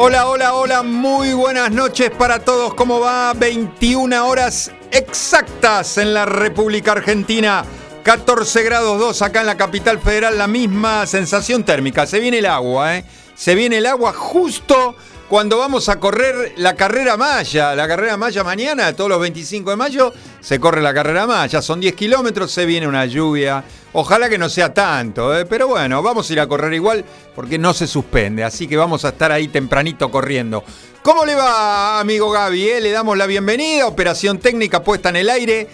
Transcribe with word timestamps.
Hola, 0.00 0.28
hola, 0.28 0.54
hola, 0.54 0.82
muy 0.84 1.34
buenas 1.34 1.70
noches 1.70 2.10
para 2.10 2.38
todos. 2.38 2.72
¿Cómo 2.74 2.98
va? 2.98 3.34
21 3.34 4.26
horas 4.26 4.70
exactas 4.90 5.98
en 5.98 6.14
la 6.14 6.24
República 6.24 6.92
Argentina. 6.92 7.64
14 8.02 8.62
grados 8.62 8.98
2 8.98 9.22
acá 9.22 9.40
en 9.40 9.46
la 9.46 9.56
capital 9.56 9.98
federal, 9.98 10.38
la 10.38 10.46
misma 10.46 11.06
sensación 11.06 11.64
térmica. 11.64 12.06
Se 12.06 12.20
viene 12.20 12.38
el 12.38 12.46
agua, 12.46 12.96
¿eh? 12.96 13.04
Se 13.34 13.54
viene 13.54 13.78
el 13.78 13.86
agua 13.86 14.12
justo 14.12 14.96
cuando 15.28 15.58
vamos 15.58 15.88
a 15.88 16.00
correr 16.00 16.54
la 16.56 16.74
carrera 16.74 17.16
Maya. 17.16 17.74
La 17.74 17.86
carrera 17.86 18.16
Maya 18.16 18.42
mañana, 18.42 18.94
todos 18.94 19.10
los 19.10 19.20
25 19.20 19.70
de 19.70 19.76
mayo, 19.76 20.12
se 20.40 20.58
corre 20.58 20.80
la 20.80 20.94
carrera 20.94 21.26
Maya. 21.26 21.60
Son 21.60 21.80
10 21.80 21.94
kilómetros, 21.94 22.50
se 22.50 22.66
viene 22.66 22.88
una 22.88 23.04
lluvia. 23.06 23.62
Ojalá 23.92 24.28
que 24.28 24.38
no 24.38 24.48
sea 24.48 24.72
tanto, 24.72 25.36
¿eh? 25.36 25.46
pero 25.46 25.68
bueno, 25.68 26.02
vamos 26.02 26.28
a 26.28 26.32
ir 26.32 26.40
a 26.40 26.46
correr 26.46 26.72
igual 26.74 27.04
porque 27.34 27.58
no 27.58 27.74
se 27.74 27.86
suspende. 27.86 28.44
Así 28.44 28.66
que 28.66 28.76
vamos 28.76 29.04
a 29.04 29.10
estar 29.10 29.30
ahí 29.32 29.48
tempranito 29.48 30.10
corriendo. 30.10 30.64
¿Cómo 31.02 31.24
le 31.24 31.34
va, 31.34 32.00
amigo 32.00 32.30
Gaby? 32.30 32.68
Eh? 32.68 32.80
Le 32.80 32.90
damos 32.90 33.16
la 33.16 33.26
bienvenida. 33.26 33.86
Operación 33.86 34.38
técnica 34.38 34.82
puesta 34.82 35.08
en 35.10 35.16
el 35.16 35.30
aire. 35.30 35.68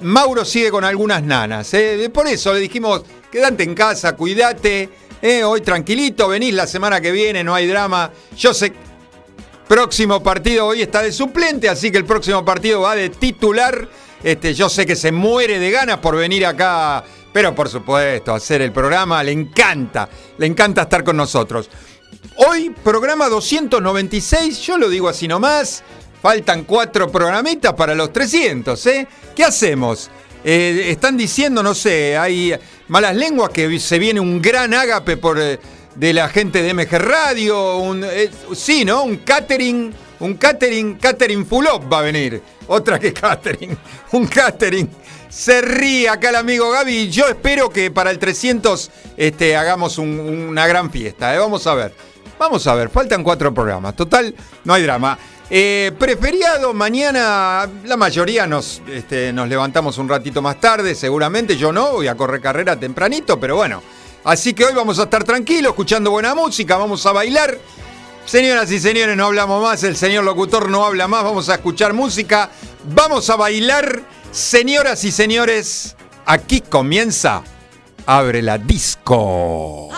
Mauro 0.00 0.44
sigue 0.44 0.70
con 0.70 0.84
algunas 0.84 1.22
nanas. 1.22 1.72
¿eh? 1.74 2.10
Por 2.12 2.26
eso 2.26 2.52
le 2.54 2.60
dijimos, 2.60 3.02
quédate 3.30 3.64
en 3.64 3.74
casa, 3.74 4.16
cuídate. 4.16 4.88
¿eh? 5.20 5.44
Hoy 5.44 5.60
tranquilito, 5.60 6.28
venís 6.28 6.54
la 6.54 6.66
semana 6.66 7.00
que 7.00 7.10
viene, 7.12 7.44
no 7.44 7.54
hay 7.54 7.66
drama. 7.66 8.10
Yo 8.36 8.54
sé 8.54 8.72
Próximo 9.70 10.20
partido 10.20 10.66
hoy 10.66 10.82
está 10.82 11.00
de 11.00 11.12
suplente, 11.12 11.68
así 11.68 11.92
que 11.92 11.98
el 11.98 12.04
próximo 12.04 12.44
partido 12.44 12.80
va 12.80 12.96
de 12.96 13.08
titular. 13.08 13.88
Este, 14.20 14.52
yo 14.52 14.68
sé 14.68 14.84
que 14.84 14.96
se 14.96 15.12
muere 15.12 15.60
de 15.60 15.70
ganas 15.70 15.98
por 15.98 16.16
venir 16.16 16.44
acá, 16.44 17.04
pero 17.32 17.54
por 17.54 17.68
supuesto, 17.68 18.34
hacer 18.34 18.62
el 18.62 18.72
programa. 18.72 19.22
Le 19.22 19.30
encanta, 19.30 20.08
le 20.38 20.46
encanta 20.46 20.82
estar 20.82 21.04
con 21.04 21.16
nosotros. 21.16 21.70
Hoy, 22.48 22.70
programa 22.82 23.28
296, 23.28 24.58
yo 24.60 24.76
lo 24.76 24.88
digo 24.88 25.08
así 25.08 25.28
nomás. 25.28 25.84
Faltan 26.22 26.64
cuatro 26.64 27.10
programitas 27.10 27.72
para 27.74 27.94
los 27.94 28.12
300, 28.12 28.86
¿eh? 28.86 29.08
¿Qué 29.34 29.44
hacemos? 29.44 30.10
Eh, 30.44 30.86
están 30.88 31.16
diciendo, 31.16 31.62
no 31.62 31.74
sé, 31.74 32.16
hay 32.16 32.54
malas 32.88 33.14
lenguas 33.14 33.50
que 33.50 33.78
se 33.78 33.98
viene 33.98 34.20
un 34.20 34.40
gran 34.40 34.74
ágape 34.74 35.16
por. 35.16 35.38
Eh, 35.40 35.58
de 35.94 36.12
la 36.12 36.28
gente 36.28 36.62
de 36.62 36.72
MG 36.72 36.98
Radio, 36.98 37.78
un, 37.78 38.04
eh, 38.04 38.30
sí, 38.54 38.84
¿no? 38.84 39.02
Un 39.02 39.18
catering, 39.18 39.92
un 40.20 40.34
catering, 40.34 40.96
catering 40.96 41.44
full 41.46 41.66
up 41.66 41.92
va 41.92 41.98
a 41.98 42.02
venir. 42.02 42.42
Otra 42.68 42.98
que 42.98 43.12
catering, 43.12 43.76
un 44.12 44.26
catering. 44.26 44.88
Se 45.28 45.60
ríe 45.60 46.08
acá 46.08 46.30
el 46.30 46.36
amigo 46.36 46.70
Gaby. 46.70 47.08
Yo 47.08 47.28
espero 47.28 47.70
que 47.70 47.90
para 47.90 48.10
el 48.10 48.18
300 48.18 48.90
este, 49.16 49.56
hagamos 49.56 49.98
una 49.98 50.66
gran 50.66 50.90
fiesta. 50.90 51.38
Vamos 51.38 51.66
a 51.66 51.74
ver. 51.74 51.94
Vamos 52.40 52.66
a 52.66 52.74
ver, 52.74 52.88
faltan 52.88 53.22
cuatro 53.22 53.52
programas. 53.52 53.94
Total, 53.94 54.34
no 54.64 54.72
hay 54.72 54.82
drama. 54.82 55.18
Eh, 55.50 55.92
preferiado, 55.98 56.72
mañana 56.72 57.68
la 57.84 57.98
mayoría 57.98 58.46
nos, 58.46 58.80
este, 58.88 59.30
nos 59.30 59.46
levantamos 59.46 59.98
un 59.98 60.08
ratito 60.08 60.40
más 60.40 60.58
tarde, 60.58 60.94
seguramente. 60.94 61.58
Yo 61.58 61.70
no, 61.70 61.92
voy 61.92 62.08
a 62.08 62.14
correr 62.14 62.40
carrera 62.40 62.80
tempranito, 62.80 63.38
pero 63.38 63.56
bueno. 63.56 63.82
Así 64.24 64.54
que 64.54 64.64
hoy 64.64 64.72
vamos 64.72 64.98
a 64.98 65.02
estar 65.02 65.22
tranquilos, 65.22 65.72
escuchando 65.72 66.12
buena 66.12 66.34
música, 66.34 66.78
vamos 66.78 67.04
a 67.04 67.12
bailar. 67.12 67.58
Señoras 68.24 68.72
y 68.72 68.80
señores, 68.80 69.18
no 69.18 69.26
hablamos 69.26 69.62
más, 69.62 69.84
el 69.84 69.98
señor 69.98 70.24
locutor 70.24 70.70
no 70.70 70.86
habla 70.86 71.08
más, 71.08 71.22
vamos 71.22 71.50
a 71.50 71.56
escuchar 71.56 71.92
música, 71.92 72.48
vamos 72.94 73.28
a 73.28 73.36
bailar. 73.36 74.00
Señoras 74.32 75.04
y 75.04 75.12
señores, 75.12 75.94
aquí 76.24 76.62
comienza 76.62 77.42
Abre 78.06 78.40
la 78.40 78.56
Disco. 78.56 79.90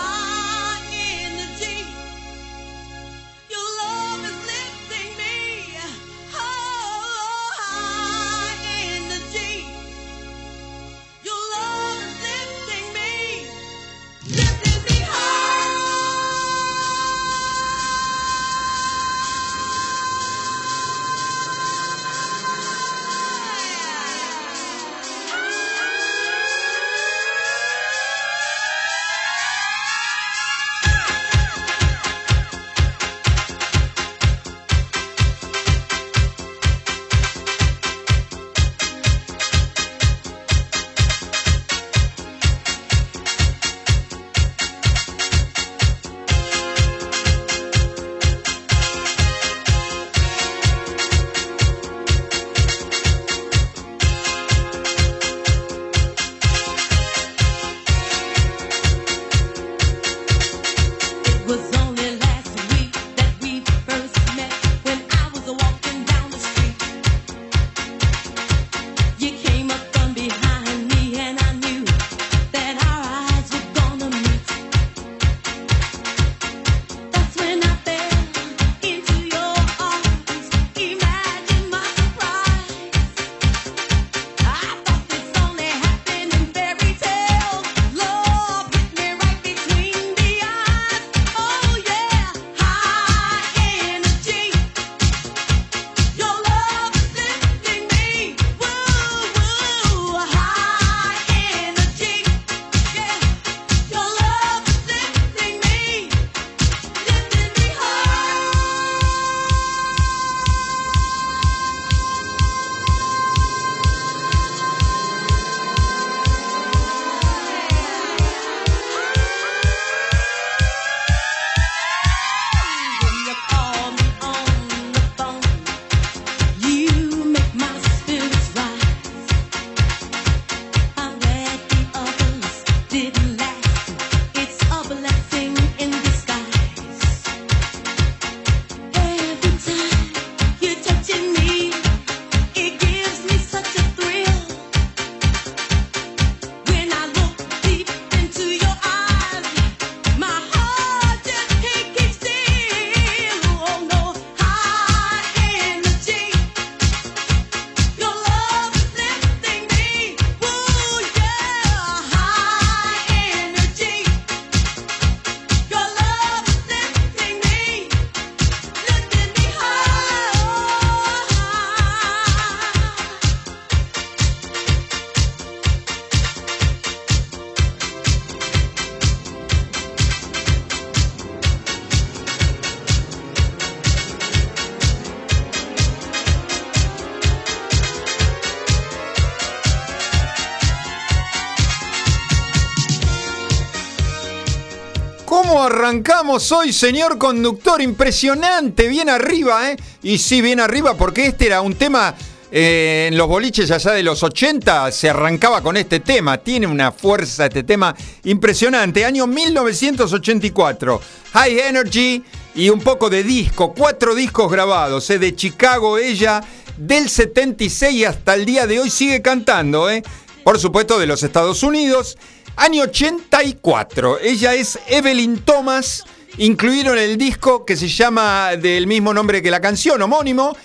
¿Cómo 195.53 195.65
arrancamos 195.65 196.51
hoy, 196.51 196.73
señor 196.73 197.19
conductor? 197.19 197.79
Impresionante, 197.79 198.87
bien 198.87 199.07
arriba, 199.07 199.69
¿eh? 199.69 199.77
Y 200.01 200.17
sí, 200.17 200.41
bien 200.41 200.59
arriba, 200.59 200.97
porque 200.97 201.27
este 201.27 201.45
era 201.45 201.61
un 201.61 201.75
tema 201.75 202.15
eh, 202.51 203.09
en 203.11 203.15
los 203.19 203.27
boliches 203.27 203.69
allá 203.69 203.91
de 203.91 204.01
los 204.01 204.23
80, 204.23 204.91
se 204.91 205.11
arrancaba 205.11 205.61
con 205.61 205.77
este 205.77 205.99
tema. 205.99 206.39
Tiene 206.39 206.65
una 206.65 206.91
fuerza 206.91 207.45
este 207.45 207.61
tema 207.61 207.95
impresionante. 208.23 209.05
Año 209.05 209.27
1984, 209.27 210.99
High 211.33 211.59
Energy 211.59 212.23
y 212.55 212.69
un 212.69 212.79
poco 212.79 213.11
de 213.11 213.21
disco, 213.21 213.75
cuatro 213.77 214.15
discos 214.15 214.51
grabados, 214.51 215.07
¿eh? 215.11 215.19
de 215.19 215.35
Chicago, 215.35 215.99
ella, 215.99 216.41
del 216.77 217.09
76 217.09 218.07
hasta 218.07 218.33
el 218.33 218.45
día 218.45 218.65
de 218.65 218.79
hoy 218.79 218.89
sigue 218.89 219.21
cantando, 219.21 219.87
¿eh? 219.87 220.01
Por 220.43 220.57
supuesto, 220.57 220.97
de 220.97 221.05
los 221.05 221.21
Estados 221.21 221.61
Unidos. 221.61 222.17
Año 222.55 222.83
84. 222.83 224.19
Ella 224.19 224.53
es 224.53 224.79
Evelyn 224.87 225.39
Thomas. 225.39 226.03
Incluyeron 226.37 226.97
el 226.97 227.17
disco 227.17 227.65
que 227.65 227.75
se 227.75 227.87
llama 227.87 228.55
del 228.55 228.85
mismo 228.87 229.13
nombre 229.13 229.41
que 229.41 229.49
la 229.51 229.59
canción, 229.59 230.01
homónimo. 230.01 230.55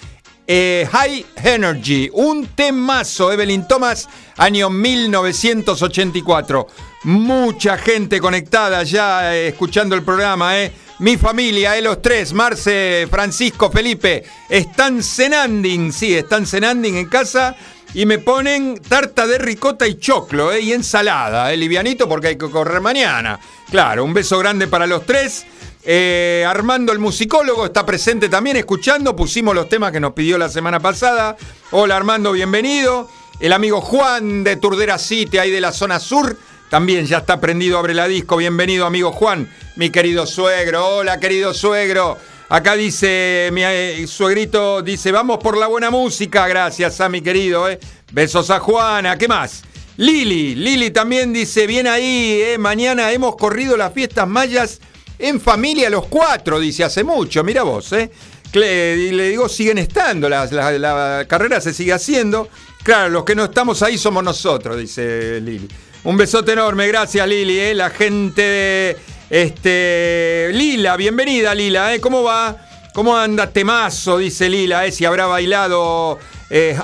Eh, 0.47 0.89
High 0.91 1.27
Energy, 1.45 2.09
un 2.13 2.47
temazo, 2.47 3.31
Evelyn 3.31 3.69
Thomas, 3.69 4.09
año 4.39 4.71
1984. 4.71 6.67
Mucha 7.05 7.77
gente 7.77 8.19
conectada 8.19 8.83
ya 8.83 9.35
eh, 9.35 9.49
escuchando 9.49 9.95
el 9.95 10.03
programa, 10.03 10.59
¿eh? 10.59 10.73
Mi 11.01 11.17
familia, 11.19 11.81
los 11.81 12.03
tres, 12.03 12.33
Marce, 12.33 13.07
Francisco, 13.11 13.71
Felipe, 13.71 14.25
están 14.49 15.03
cenanding, 15.03 15.93
sí, 15.93 16.15
están 16.15 16.45
cenanding 16.47 16.97
en 16.97 17.07
casa 17.07 17.55
y 17.95 18.07
me 18.07 18.19
ponen 18.19 18.81
tarta 18.89 19.27
de 19.27 19.39
ricota 19.39 19.87
y 19.87 19.99
choclo, 19.99 20.53
¿eh? 20.53 20.61
y 20.61 20.73
ensalada, 20.73 21.53
¿eh? 21.53 21.57
livianito 21.57 22.09
porque 22.09 22.29
hay 22.29 22.39
que 22.39 22.51
correr 22.51 22.81
mañana. 22.81 23.41
Claro, 23.71 24.05
un 24.05 24.15
beso 24.15 24.39
grande 24.39 24.67
para 24.67 24.87
los 24.87 25.07
tres. 25.07 25.47
Eh, 25.85 26.45
Armando 26.47 26.93
el 26.93 26.99
musicólogo 26.99 27.65
está 27.65 27.87
presente 27.87 28.29
también 28.29 28.57
escuchando, 28.57 29.17
pusimos 29.17 29.55
los 29.55 29.69
temas 29.69 29.91
que 29.93 30.01
nos 30.01 30.13
pidió 30.13 30.37
la 30.37 30.49
semana 30.49 30.81
pasada. 30.81 31.37
Hola 31.71 31.97
Armando, 31.97 32.33
bienvenido. 32.33 33.09
El 33.41 33.53
amigo 33.53 33.81
Juan 33.81 34.45
de 34.45 34.57
Turdera 34.57 34.99
City, 34.99 35.39
ahí 35.39 35.51
de 35.51 35.61
la 35.61 35.73
zona 35.73 36.01
sur, 36.01 36.37
también 36.71 37.07
ya 37.07 37.19
está 37.19 37.41
prendido, 37.41 37.79
abre 37.79 37.95
la 37.95 38.09
disco. 38.09 38.37
Bienvenido 38.37 38.85
amigo 38.85 39.13
Juan, 39.13 39.49
mi 39.77 39.91
querido 39.91 40.27
suegro. 40.27 40.87
Hola 40.87 41.21
querido 41.21 41.55
suegro. 41.55 42.19
Acá 42.51 42.77
dice 42.77 43.51
mi 43.53 43.63
eh, 43.63 44.07
suegrito, 44.07 44.81
dice, 44.81 45.13
vamos 45.13 45.39
por 45.39 45.59
la 45.59 45.67
buena 45.67 45.91
música, 45.91 46.49
gracias 46.49 46.99
a 47.03 47.11
mi 47.11 47.21
querido, 47.21 47.69
eh. 47.69 47.79
Besos 48.11 48.49
a 48.49 48.59
Juana, 48.59 49.19
¿qué 49.19 49.29
más? 49.29 49.65
Lili, 49.99 50.55
Lili 50.55 50.91
también 50.91 51.35
dice, 51.35 51.67
bien 51.67 51.87
ahí, 51.87 52.41
eh. 52.43 52.57
mañana 52.57 53.13
hemos 53.13 53.37
corrido 53.37 53.77
las 53.77 53.93
fiestas 53.93 54.27
mayas 54.27 54.81
en 55.19 55.43
familia 55.43 55.91
los 55.91 56.07
cuatro, 56.07 56.59
dice, 56.59 56.85
hace 56.85 57.05
mucho, 57.05 57.45
mira 57.45 57.65
vos, 57.65 57.93
eh. 57.93 58.11
Y 58.55 59.11
le 59.11 59.29
digo, 59.29 59.47
siguen 59.47 59.77
estando, 59.77 60.27
la, 60.27 60.47
la, 60.47 61.27
carrera 61.29 61.61
se 61.61 61.75
sigue 61.75 61.93
haciendo. 61.93 62.49
Claro, 62.83 63.11
los 63.11 63.25
que 63.25 63.35
no 63.35 63.45
estamos 63.45 63.83
ahí 63.83 63.99
somos 63.99 64.25
nosotros, 64.25 64.79
dice 64.79 65.39
Lili. 65.43 65.69
Un 66.05 66.17
besote 66.17 66.53
enorme, 66.53 66.87
gracias 66.89 67.29
Lili, 67.29 67.59
eh. 67.59 67.75
la 67.75 67.91
gente 67.91 68.41
de 68.41 68.97
este, 69.31 70.51
Lila, 70.53 70.97
bienvenida 70.97 71.55
Lila, 71.55 71.95
¿eh? 71.95 72.01
¿Cómo 72.01 72.23
va? 72.23 72.57
¿Cómo 72.95 73.17
anda 73.17 73.51
temazo? 73.51 74.19
Dice 74.19 74.49
Lila, 74.49 74.87
¿eh? 74.87 74.93
Si 74.93 75.05
habrá 75.05 75.27
bailado 75.27 76.19
eh, 76.51 76.77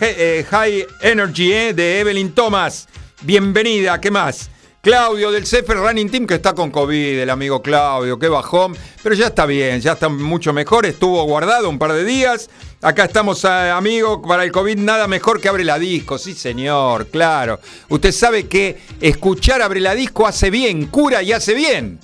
eh, 0.00 0.46
high, 0.50 0.86
Energy 1.00 1.52
¿eh? 1.52 1.72
de 1.72 2.00
Evelyn 2.00 2.32
Thomas. 2.34 2.88
Bienvenida, 3.22 4.00
¿qué 4.00 4.10
más? 4.10 4.50
Claudio 4.82 5.30
del 5.30 5.46
Cefer 5.46 5.76
Running 5.76 6.10
Team 6.10 6.26
que 6.26 6.34
está 6.34 6.54
con 6.54 6.72
COVID, 6.72 7.20
el 7.20 7.30
amigo 7.30 7.62
Claudio, 7.62 8.18
qué 8.18 8.26
bajón, 8.26 8.76
pero 9.00 9.14
ya 9.14 9.28
está 9.28 9.46
bien, 9.46 9.80
ya 9.80 9.92
está 9.92 10.08
mucho 10.08 10.52
mejor, 10.52 10.86
estuvo 10.86 11.22
guardado 11.22 11.68
un 11.68 11.78
par 11.78 11.92
de 11.92 12.04
días. 12.04 12.50
Acá 12.80 13.04
estamos, 13.04 13.44
eh, 13.44 13.70
amigo, 13.70 14.20
para 14.20 14.42
el 14.42 14.50
COVID 14.50 14.78
nada 14.78 15.06
mejor 15.06 15.40
que 15.40 15.48
abre 15.48 15.62
la 15.62 15.78
disco, 15.78 16.18
sí 16.18 16.34
señor, 16.34 17.06
claro. 17.06 17.60
Usted 17.90 18.10
sabe 18.10 18.48
que 18.48 18.76
escuchar 19.00 19.62
abre 19.62 19.78
la 19.78 19.94
disco 19.94 20.26
hace 20.26 20.50
bien, 20.50 20.88
cura 20.88 21.22
y 21.22 21.30
hace 21.30 21.54
bien. 21.54 22.00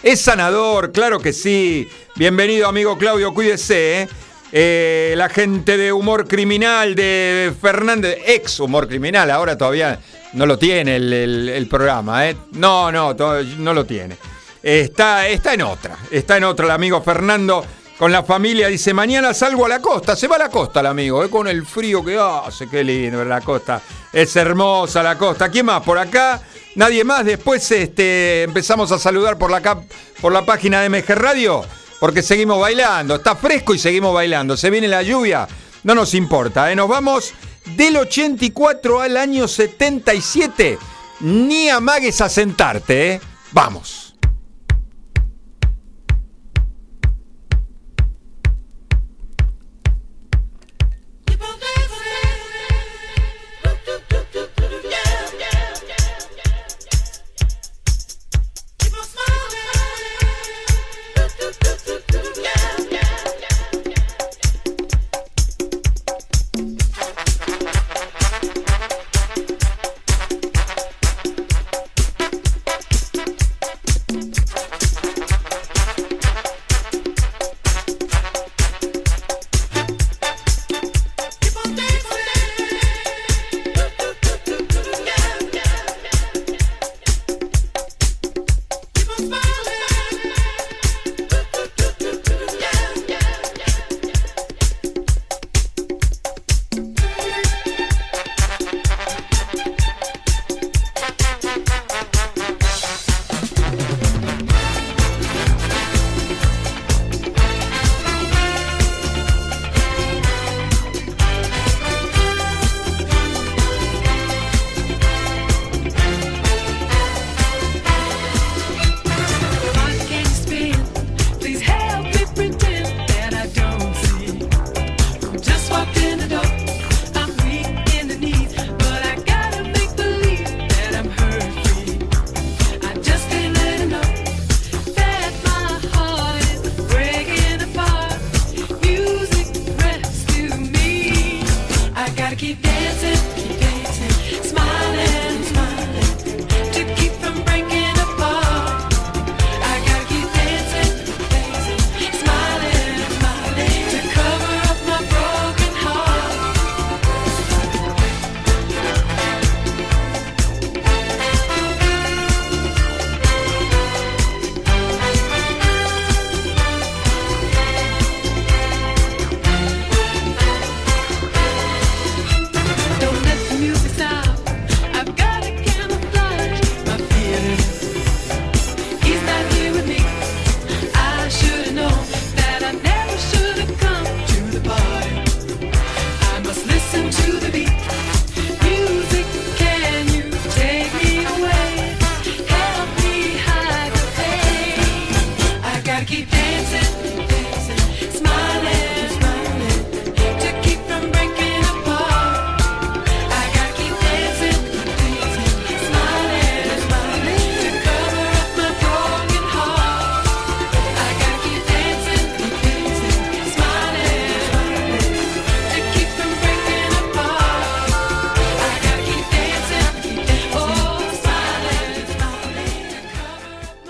Es 0.00 0.20
sanador, 0.20 0.92
claro 0.92 1.18
que 1.18 1.32
sí. 1.32 1.88
Bienvenido, 2.14 2.68
amigo 2.68 2.96
Claudio, 2.96 3.34
cuídese, 3.34 4.02
¿eh? 4.02 4.08
Eh, 4.52 5.14
la 5.16 5.28
gente 5.28 5.76
de 5.76 5.92
humor 5.92 6.26
criminal 6.26 6.94
de 6.94 7.52
Fernández, 7.60 8.18
ex 8.26 8.58
humor 8.60 8.88
criminal, 8.88 9.30
ahora 9.30 9.56
todavía 9.56 9.98
no 10.32 10.46
lo 10.46 10.58
tiene 10.58 10.96
el, 10.96 11.66
programa, 11.70 12.28
¿eh? 12.28 12.36
No, 12.52 12.90
no, 12.90 13.14
no 13.14 13.74
lo 13.74 13.84
tiene. 13.84 14.16
Está, 14.62 15.28
está 15.28 15.54
en 15.54 15.62
otra, 15.62 15.96
está 16.10 16.36
en 16.36 16.44
otra 16.44 16.66
el 16.66 16.72
amigo 16.72 17.00
Fernando 17.00 17.64
con 18.00 18.10
la 18.10 18.22
familia. 18.22 18.68
Dice, 18.68 18.94
mañana 18.94 19.34
salgo 19.34 19.66
a 19.66 19.68
la 19.68 19.80
costa. 19.80 20.16
Se 20.16 20.26
va 20.26 20.36
a 20.36 20.38
la 20.38 20.48
costa 20.48 20.80
el 20.80 20.86
amigo, 20.86 21.22
¿eh? 21.22 21.28
con 21.28 21.46
el 21.46 21.66
frío 21.66 22.02
que 22.02 22.18
hace. 22.18 22.66
Qué 22.66 22.82
lindo 22.82 23.22
la 23.26 23.42
costa. 23.42 23.82
Es 24.10 24.34
hermosa 24.36 25.02
la 25.02 25.18
costa. 25.18 25.50
¿Quién 25.50 25.66
más? 25.66 25.82
Por 25.82 25.98
acá. 25.98 26.40
Nadie 26.76 27.04
más. 27.04 27.26
Después 27.26 27.70
este, 27.70 28.44
empezamos 28.44 28.90
a 28.90 28.98
saludar 28.98 29.36
por 29.36 29.50
la, 29.50 29.82
por 30.20 30.32
la 30.32 30.46
página 30.46 30.80
de 30.80 30.88
MG 30.88 31.14
Radio. 31.14 31.62
Porque 32.00 32.22
seguimos 32.22 32.58
bailando. 32.58 33.14
Está 33.14 33.36
fresco 33.36 33.74
y 33.74 33.78
seguimos 33.78 34.12
bailando. 34.12 34.56
Se 34.56 34.70
viene 34.70 34.88
la 34.88 35.02
lluvia. 35.02 35.46
No 35.84 35.94
nos 35.94 36.14
importa. 36.14 36.72
¿eh? 36.72 36.74
Nos 36.74 36.88
vamos 36.88 37.32
del 37.76 37.98
84 37.98 39.00
al 39.00 39.16
año 39.16 39.46
77. 39.46 40.78
Ni 41.20 41.68
amagues 41.68 42.20
a 42.22 42.28
sentarte, 42.28 43.12
¿eh? 43.12 43.20
Vamos. 43.52 44.09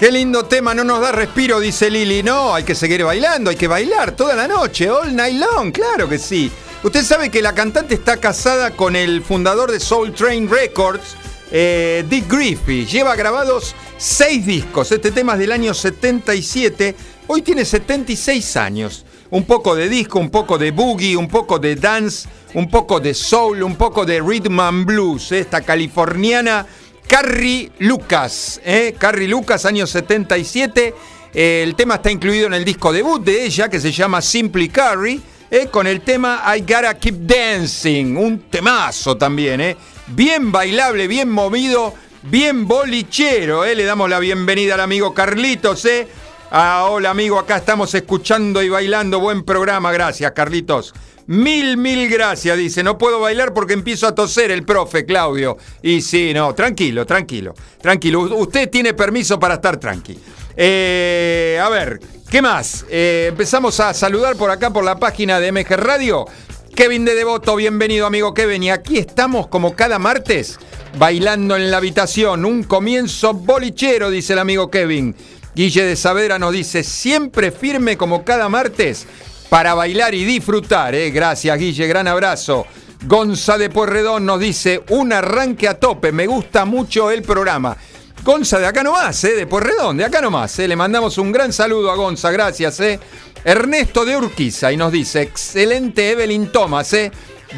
Qué 0.01 0.11
lindo 0.11 0.47
tema, 0.47 0.73
no 0.75 0.83
nos 0.83 1.03
da 1.03 1.13
respiro, 1.13 1.61
dice 1.61 1.91
Lili. 1.91 2.23
No, 2.23 2.55
hay 2.55 2.65
que 2.65 2.75
seguir 2.75 3.05
bailando, 3.05 3.51
hay 3.51 3.57
que 3.57 3.69
bailar 3.69 4.13
toda 4.13 4.35
la 4.35 4.49
noche, 4.49 4.89
all 4.89 5.15
night 5.15 5.39
long, 5.39 5.71
claro 5.73 6.09
que 6.09 6.17
sí. 6.17 6.51
Usted 6.83 7.05
sabe 7.05 7.29
que 7.29 7.43
la 7.43 7.55
cantante 7.55 7.97
está 7.97 8.17
casada 8.17 8.71
con 8.71 8.97
el 8.97 9.23
fundador 9.23 9.71
de 9.71 9.79
Soul 9.79 10.15
Train 10.15 10.49
Records, 10.49 11.17
eh, 11.53 12.03
Dick 12.09 12.33
Griffey. 12.33 12.87
Lleva 12.87 13.15
grabados 13.15 13.75
seis 13.99 14.47
discos. 14.47 14.91
Este 14.91 15.11
tema 15.11 15.35
es 15.35 15.41
del 15.41 15.53
año 15.53 15.75
77. 15.75 16.97
Hoy 17.27 17.43
tiene 17.43 17.67
76 17.67 18.57
años. 18.57 19.05
Un 19.29 19.45
poco 19.45 19.75
de 19.77 19.91
disco, 19.91 20.19
un 20.19 20.31
poco 20.31 20.57
de 20.57 20.71
boogie, 20.71 21.15
un 21.15 21.29
poco 21.29 21.59
de 21.59 21.77
dance, 21.77 22.27
un 22.55 22.71
poco 22.71 23.01
de 23.01 23.13
soul, 23.13 23.63
un 23.63 23.77
poco 23.77 24.07
de 24.07 24.19
rhythm 24.19 24.61
and 24.61 24.87
blues. 24.87 25.31
Esta 25.31 25.61
californiana 25.61 26.67
Carrie 27.11 27.73
Lucas, 27.81 28.61
¿eh? 28.65 28.95
Carrie 28.97 29.27
Lucas, 29.27 29.67
año 29.67 29.85
77. 29.85 30.95
Eh, 31.35 31.63
el 31.65 31.75
tema 31.75 31.97
está 31.97 32.09
incluido 32.09 32.47
en 32.47 32.55
el 32.55 32.65
disco 32.65 32.93
debut 32.93 33.21
de 33.25 33.47
ella, 33.47 33.69
que 33.69 33.81
se 33.81 33.91
llama 33.91 34.23
Simply 34.23 34.69
Carrie, 34.69 35.21
¿eh? 35.51 35.67
con 35.73 35.89
el 35.89 36.03
tema 36.03 36.41
I 36.57 36.61
Gotta 36.61 36.97
Keep 36.97 37.27
Dancing, 37.27 38.17
un 38.17 38.43
temazo 38.43 39.17
también, 39.17 39.61
¿eh? 39.61 39.77
bien 40.07 40.53
bailable, 40.53 41.09
bien 41.09 41.29
movido, 41.29 41.95
bien 42.23 42.69
bolichero. 42.69 43.65
¿eh? 43.65 43.75
Le 43.75 43.83
damos 43.83 44.09
la 44.09 44.21
bienvenida 44.21 44.75
al 44.75 44.81
amigo 44.81 45.13
Carlitos. 45.13 45.85
¿eh? 45.87 46.07
Ah, 46.53 46.89
hola 46.91 47.11
amigo, 47.11 47.39
acá 47.39 47.59
estamos 47.59 47.95
escuchando 47.95 48.61
y 48.61 48.69
bailando. 48.69 49.21
Buen 49.21 49.45
programa, 49.45 49.93
gracias 49.93 50.33
Carlitos. 50.33 50.93
Mil, 51.29 51.77
mil 51.77 52.11
gracias, 52.11 52.59
dice. 52.59 52.83
No 52.83 52.99
puedo 52.99 53.21
bailar 53.21 53.55
porque 53.55 53.73
empiezo 53.73 54.09
a 54.09 54.17
toser 54.17 54.51
el 54.51 54.65
profe, 54.65 55.05
Claudio. 55.05 55.57
Y 55.81 56.01
sí, 56.01 56.35
no, 56.35 56.53
tranquilo, 56.53 57.07
tranquilo, 57.07 57.55
tranquilo. 57.81 58.23
Usted 58.23 58.69
tiene 58.69 58.95
permiso 58.95 59.39
para 59.39 59.55
estar 59.55 59.77
tranqui. 59.77 60.19
Eh, 60.57 61.61
a 61.63 61.69
ver, 61.69 62.01
¿qué 62.29 62.43
más? 62.43 62.85
Eh, 62.91 63.27
empezamos 63.29 63.79
a 63.79 63.95
saludar 63.95 64.35
por 64.35 64.51
acá 64.51 64.73
por 64.73 64.83
la 64.83 64.97
página 64.97 65.39
de 65.39 65.53
MG 65.53 65.77
Radio. 65.77 66.27
Kevin 66.75 67.05
de 67.05 67.15
Devoto, 67.15 67.55
bienvenido 67.55 68.07
amigo 68.07 68.35
Kevin. 68.35 68.65
Y 68.65 68.71
aquí 68.71 68.99
estamos 68.99 69.47
como 69.47 69.77
cada 69.77 70.01
martes 70.01 70.59
bailando 70.99 71.55
en 71.55 71.71
la 71.71 71.77
habitación. 71.77 72.45
Un 72.45 72.65
comienzo 72.65 73.35
bolichero, 73.35 74.11
dice 74.11 74.33
el 74.33 74.41
amigo 74.41 74.69
Kevin. 74.69 75.15
Guille 75.55 75.85
de 75.85 75.97
Saavedra 75.97 76.39
nos 76.39 76.53
dice, 76.53 76.83
siempre 76.83 77.51
firme 77.51 77.97
como 77.97 78.25
cada 78.25 78.49
martes 78.49 79.07
para 79.49 79.75
bailar 79.75 80.15
y 80.15 80.25
disfrutar. 80.25 80.95
¿eh? 80.95 81.11
Gracias, 81.11 81.59
Guille, 81.59 81.87
gran 81.87 82.07
abrazo. 82.09 82.67
Gonza 83.07 83.59
de 83.59 83.71
Porredón 83.71 84.27
nos 84.27 84.41
dice, 84.41 84.83
un 84.91 85.13
arranque 85.13 85.69
a 85.69 85.75
tope, 85.75 86.13
me 86.13 86.27
gusta 86.27 86.65
mucho 86.65 87.11
el 87.11 87.23
programa. 87.23 87.77
Gonza 88.23 88.59
de 88.59 88.67
acá 88.67 88.83
nomás, 88.83 89.25
¿eh? 89.25 89.35
de 89.35 89.47
Porredón, 89.47 89.97
de 89.97 90.05
acá 90.05 90.21
nomás. 90.21 90.59
¿eh? 90.59 90.69
Le 90.69 90.77
mandamos 90.77 91.17
un 91.19 91.33
gran 91.33 91.53
saludo 91.53 91.91
a 91.91 91.97
Gonza, 91.97 92.31
gracias. 92.31 92.79
¿eh? 92.81 93.01
Ernesto 93.45 94.05
de 94.05 94.17
Urquiza 94.17 94.71
y 94.71 94.77
nos 94.77 94.93
dice, 94.93 95.23
excelente 95.23 96.11
Evelyn 96.11 96.53
Thomas, 96.53 96.93
¿eh? 96.93 97.11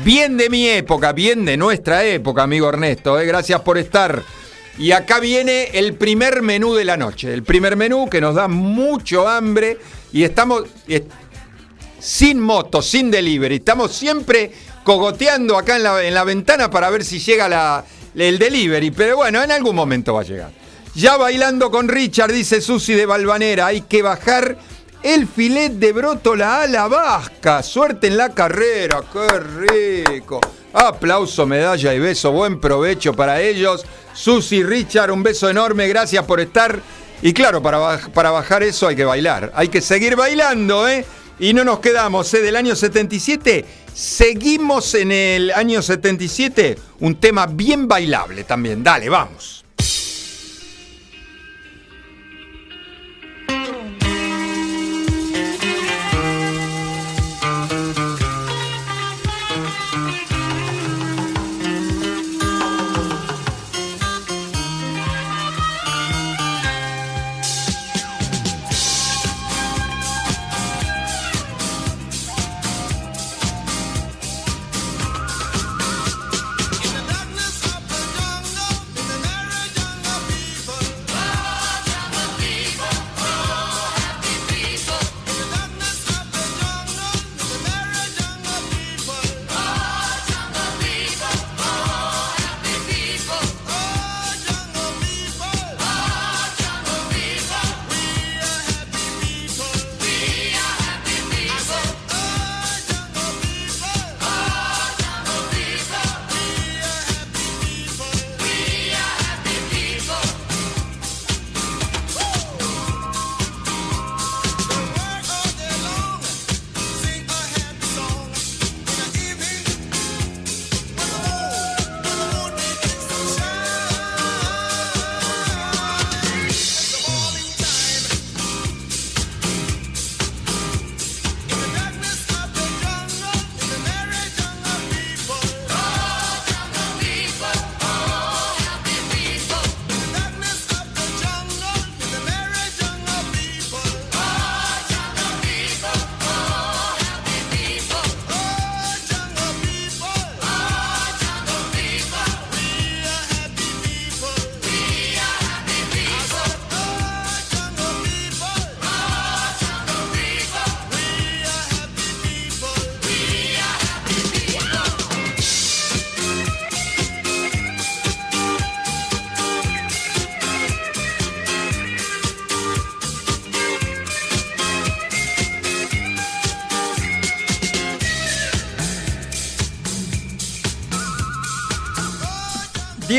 bien 0.04 0.36
de 0.36 0.48
mi 0.48 0.68
época, 0.68 1.12
bien 1.12 1.44
de 1.44 1.56
nuestra 1.56 2.04
época, 2.04 2.44
amigo 2.44 2.68
Ernesto. 2.68 3.18
¿eh? 3.18 3.26
Gracias 3.26 3.60
por 3.60 3.78
estar. 3.78 4.22
Y 4.78 4.92
acá 4.92 5.20
viene 5.20 5.70
el 5.74 5.94
primer 5.94 6.42
menú 6.42 6.74
de 6.74 6.84
la 6.84 6.96
noche. 6.96 7.32
El 7.32 7.42
primer 7.42 7.76
menú 7.76 8.08
que 8.08 8.20
nos 8.20 8.34
da 8.34 8.48
mucho 8.48 9.28
hambre 9.28 9.78
y 10.12 10.24
estamos 10.24 10.64
sin 11.98 12.40
moto, 12.40 12.82
sin 12.82 13.10
delivery. 13.10 13.56
Estamos 13.56 13.92
siempre 13.92 14.50
cogoteando 14.82 15.56
acá 15.56 15.76
en 15.76 15.82
la, 15.82 16.02
en 16.02 16.14
la 16.14 16.24
ventana 16.24 16.70
para 16.70 16.90
ver 16.90 17.04
si 17.04 17.18
llega 17.18 17.84
el 18.14 18.38
delivery. 18.38 18.90
Pero 18.90 19.16
bueno, 19.16 19.42
en 19.42 19.52
algún 19.52 19.76
momento 19.76 20.14
va 20.14 20.22
a 20.22 20.24
llegar. 20.24 20.50
Ya 20.94 21.16
bailando 21.16 21.70
con 21.70 21.88
Richard, 21.88 22.32
dice 22.32 22.60
Susi 22.60 22.94
de 22.94 23.06
Balvanera, 23.06 23.66
hay 23.66 23.82
que 23.82 24.02
bajar 24.02 24.58
el 25.02 25.26
filet 25.26 25.72
de 25.72 25.92
brótola 25.92 26.62
a 26.62 26.66
la 26.66 26.88
vasca. 26.88 27.62
Suerte 27.62 28.06
en 28.06 28.16
la 28.16 28.30
carrera, 28.30 29.02
qué 29.12 29.40
rico. 29.40 30.40
Aplauso, 30.72 31.46
medalla 31.46 31.92
y 31.92 31.98
beso, 31.98 32.32
buen 32.32 32.60
provecho 32.60 33.12
para 33.12 33.40
ellos. 33.40 33.84
Susi, 34.14 34.62
Richard, 34.62 35.10
un 35.10 35.22
beso 35.22 35.48
enorme, 35.50 35.88
gracias 35.88 36.24
por 36.24 36.40
estar. 36.40 36.80
Y 37.20 37.32
claro, 37.32 37.62
para, 37.62 37.98
para 38.12 38.30
bajar 38.30 38.62
eso 38.62 38.88
hay 38.88 38.96
que 38.96 39.04
bailar. 39.04 39.52
Hay 39.54 39.68
que 39.68 39.80
seguir 39.80 40.16
bailando, 40.16 40.88
¿eh? 40.88 41.04
Y 41.38 41.54
no 41.54 41.64
nos 41.64 41.80
quedamos, 41.80 42.32
¿eh? 42.34 42.40
Del 42.40 42.56
año 42.56 42.76
77, 42.76 43.64
seguimos 43.92 44.94
en 44.94 45.12
el 45.12 45.50
año 45.50 45.82
77, 45.82 46.78
un 47.00 47.16
tema 47.16 47.46
bien 47.46 47.88
bailable 47.88 48.44
también. 48.44 48.82
Dale, 48.82 49.08
vamos. 49.08 49.61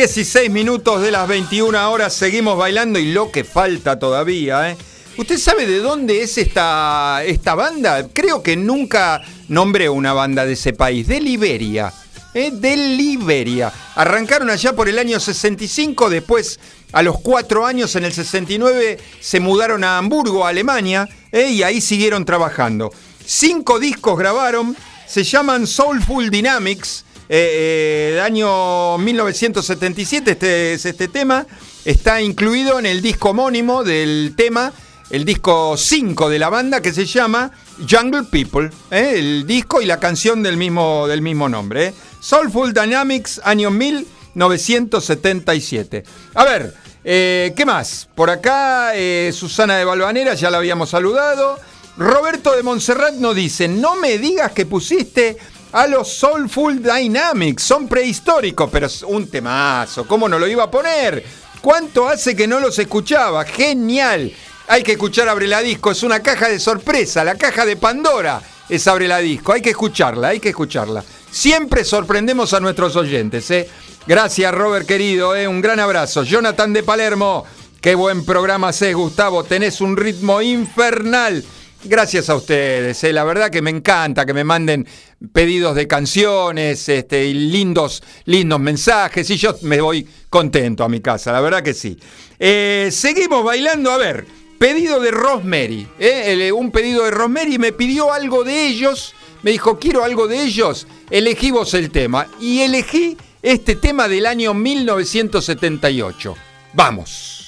16 0.04 0.52
minutos 0.52 1.02
de 1.02 1.12
las 1.12 1.30
21 1.30 1.90
horas, 1.90 2.14
seguimos 2.14 2.58
bailando 2.58 3.00
y 3.00 3.14
lo 3.14 3.32
que 3.32 3.46
falta 3.46 3.98
todavía, 3.98 4.70
¿eh? 4.70 4.78
¿Usted 5.18 5.38
sabe 5.38 5.66
de 5.66 5.78
dónde 5.78 6.22
es 6.22 6.38
esta, 6.38 7.24
esta 7.24 7.56
banda? 7.56 8.10
Creo 8.12 8.44
que 8.44 8.58
nunca 8.58 9.22
nombré 9.48 9.88
una 9.88 10.12
banda 10.12 10.46
de 10.46 10.54
ese 10.54 10.74
país, 10.74 11.08
de 11.08 11.22
Liberia. 11.22 11.94
¿eh? 12.34 12.52
De 12.52 12.76
Liberia. 12.76 13.72
Arrancaron 13.96 14.50
allá 14.50 14.74
por 14.74 14.90
el 14.90 15.00
año 15.00 15.22
65, 15.22 16.10
después 16.10 16.60
A 16.92 17.02
los 17.02 17.22
cuatro 17.22 17.66
años, 17.66 17.96
en 17.96 18.04
el 18.04 18.12
69, 18.12 19.00
se 19.22 19.40
mudaron 19.40 19.86
a 19.86 19.98
Hamburgo, 19.98 20.46
Alemania, 20.46 21.08
¿eh? 21.32 21.50
y 21.50 21.64
ahí 21.64 21.80
siguieron 21.80 22.26
trabajando. 22.26 22.92
Cinco 23.26 23.80
discos 23.80 24.20
grabaron, 24.20 24.76
se 25.08 25.24
llaman 25.24 25.66
Soulful 25.66 26.30
Dynamics, 26.30 27.06
eh, 27.30 28.12
el 28.14 28.20
año 28.20 28.98
1977 28.98 30.32
este 30.32 30.74
es 30.74 30.86
este 30.86 31.08
tema, 31.08 31.46
está 31.86 32.22
incluido 32.22 32.80
en 32.80 32.86
el 32.86 33.02
disco 33.02 33.30
homónimo 33.30 33.84
del 33.84 34.34
tema, 34.36 34.74
el 35.10 35.26
disco 35.26 35.76
5 35.78 36.30
de 36.30 36.40
la 36.40 36.50
banda 36.50 36.82
que 36.82 36.92
se 36.92 37.06
llama 37.06 37.52
Jungle 37.90 38.24
People, 38.24 38.70
¿eh? 38.92 39.14
el 39.18 39.46
disco 39.46 39.82
y 39.82 39.86
la 39.86 40.00
canción 40.00 40.44
del 40.44 40.58
mismo, 40.58 41.08
del 41.08 41.22
mismo 41.22 41.48
nombre. 41.48 41.88
¿eh? 41.88 41.94
Soulful 42.20 42.74
Dynamics, 42.74 43.40
año 43.44 43.70
1977. 43.70 46.04
A 46.34 46.44
ver, 46.44 46.74
eh, 47.04 47.54
¿qué 47.56 47.66
más? 47.66 48.10
Por 48.16 48.30
acá, 48.30 48.92
Susana 49.32 49.78
de 49.78 49.86
Balvanera, 49.86 50.34
ya 50.34 50.50
la 50.50 50.58
habíamos 50.58 50.90
saludado. 50.90 51.60
Roberto 51.96 52.56
de 52.56 52.64
Montserrat 52.64 53.14
nos 53.16 53.36
dice, 53.36 53.68
no 53.68 53.96
me 53.96 54.18
digas 54.18 54.52
que 54.52 54.66
pusiste 54.66 55.38
a 55.74 55.88
los 55.88 56.08
Soulful 56.08 56.82
Dynamics, 56.82 57.64
son 57.64 57.88
prehistóricos, 57.88 58.70
pero 58.72 58.86
es 58.86 59.02
un 59.02 59.28
temazo, 59.28 60.08
¿cómo 60.08 60.30
no 60.30 60.38
lo 60.38 60.48
iba 60.48 60.64
a 60.64 60.72
poner? 60.72 61.26
¿Cuánto 61.62 62.08
hace 62.08 62.36
que 62.36 62.48
no 62.48 62.60
los 62.60 62.78
escuchaba? 62.78 63.44
Genial. 63.44 64.32
Hay 64.68 64.84
que 64.84 64.94
escuchar 64.94 65.28
Abre 65.28 65.48
la 65.48 65.62
Disco, 65.62 65.92
es 65.92 66.04
una 66.04 66.22
caja 66.22 66.48
de 66.48 66.60
sorpresa, 66.60 67.24
la 67.24 67.36
caja 67.36 67.66
de 67.66 67.76
Pandora 67.76 68.42
es 68.70 68.88
Abre 68.88 69.08
la 69.08 69.18
Disco, 69.18 69.52
hay 69.52 69.62
que 69.62 69.72
escucharla, 69.72 70.30
hay 70.30 70.40
que 70.40 70.50
escucharla. 70.50 71.04
Siempre 71.32 71.84
sorprendemos 71.84 72.54
a 72.54 72.60
nuestros 72.60 72.96
oyentes, 72.96 73.50
¿eh? 73.50 73.68
Gracias 74.06 74.54
Robert 74.54 74.86
querido, 74.86 75.36
¿eh? 75.36 75.48
un 75.48 75.60
gran 75.60 75.80
abrazo. 75.80 76.24
Jonathan 76.24 76.72
de 76.72 76.84
Palermo, 76.84 77.46
qué 77.82 77.96
buen 77.96 78.24
programa 78.24 78.68
haces 78.68 78.94
Gustavo, 78.94 79.44
tenés 79.44 79.82
un 79.82 79.98
ritmo 79.98 80.40
infernal. 80.42 81.44
Gracias 81.86 82.30
a 82.30 82.36
ustedes, 82.36 83.04
¿eh? 83.04 83.12
la 83.12 83.26
verdad 83.26 83.50
que 83.50 83.62
me 83.62 83.70
encanta 83.70 84.26
que 84.26 84.34
me 84.34 84.46
manden 84.46 84.88
pedidos 85.34 85.76
de 85.76 85.86
canciones 85.86 86.88
este, 86.88 87.26
y 87.26 87.34
lindos, 87.34 88.02
lindos 88.24 88.60
mensajes 88.62 89.30
y 89.30 89.36
yo 89.36 89.54
me 89.64 89.82
voy 89.82 90.08
contento 90.30 90.86
a 90.86 90.90
mi 90.90 91.02
casa, 91.02 91.34
la 91.34 91.42
verdad 91.42 91.62
que 91.62 91.74
sí. 91.74 92.00
Eh, 92.40 92.88
seguimos 92.90 93.44
bailando, 93.44 93.92
a 93.92 93.98
ver, 93.98 94.26
pedido 94.58 95.02
de 95.02 95.12
Rosemary, 95.12 95.86
¿eh? 96.00 96.52
un 96.54 96.72
pedido 96.72 97.04
de 97.04 97.12
Rosemary, 97.12 97.58
me 97.58 97.74
pidió 97.74 98.14
algo 98.14 98.46
de 98.46 98.66
ellos, 98.66 99.14
me 99.42 99.52
dijo, 99.52 99.78
quiero 99.78 100.06
algo 100.06 100.28
de 100.28 100.42
ellos, 100.42 100.88
elegí 101.10 101.52
vos 101.52 101.74
el 101.74 101.92
tema. 101.92 102.28
Y 102.40 102.62
elegí 102.62 103.18
este 103.42 103.76
tema 103.76 104.08
del 104.08 104.26
año 104.26 104.54
1978. 104.54 106.36
Vamos. 106.74 107.43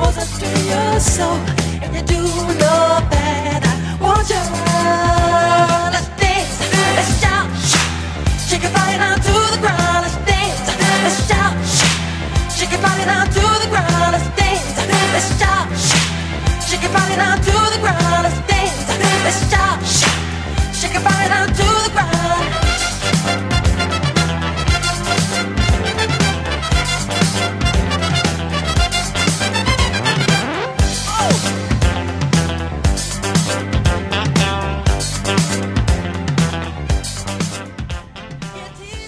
closer 0.00 0.26
to 0.40 0.48
your 0.70 1.00
soul, 1.00 1.38
and 1.82 1.94
you 1.96 2.02
do 2.02 2.22
know 2.60 3.00
that 3.12 3.60
I 3.64 3.74
want 4.04 4.28
you. 4.28 4.42
Let's 5.94 6.08
dance, 6.20 6.56
let's 6.96 7.12
shout, 7.20 7.48
shake 8.48 8.62
your 8.62 8.72
body 8.72 8.96
down 8.98 9.16
to 9.16 9.34
the 9.54 9.60
ground. 9.64 10.00
Let's 10.04 10.18
dance, 10.28 10.60
let's 11.04 11.18
shout, 11.28 11.54
shake 12.56 12.72
your 12.72 12.82
body 12.82 13.04
down 13.04 13.26
to 13.26 13.44
the 13.62 13.68
ground. 13.72 14.10
Let's 14.14 14.28
dance, 14.36 14.68
let's 15.14 15.28
shout, 15.40 15.66
shake 16.68 16.82
your 16.82 16.92
body 16.92 17.16
down 17.16 17.36
to 17.40 17.54
the 17.74 17.80
ground. 17.80 18.20
Let's 18.26 18.40
dance, 18.50 18.78
let's 19.24 19.40
shout, 19.50 19.78
shake 20.76 20.94
your 20.94 21.04
body 21.08 21.28
down 21.28 21.48
to 21.48 21.75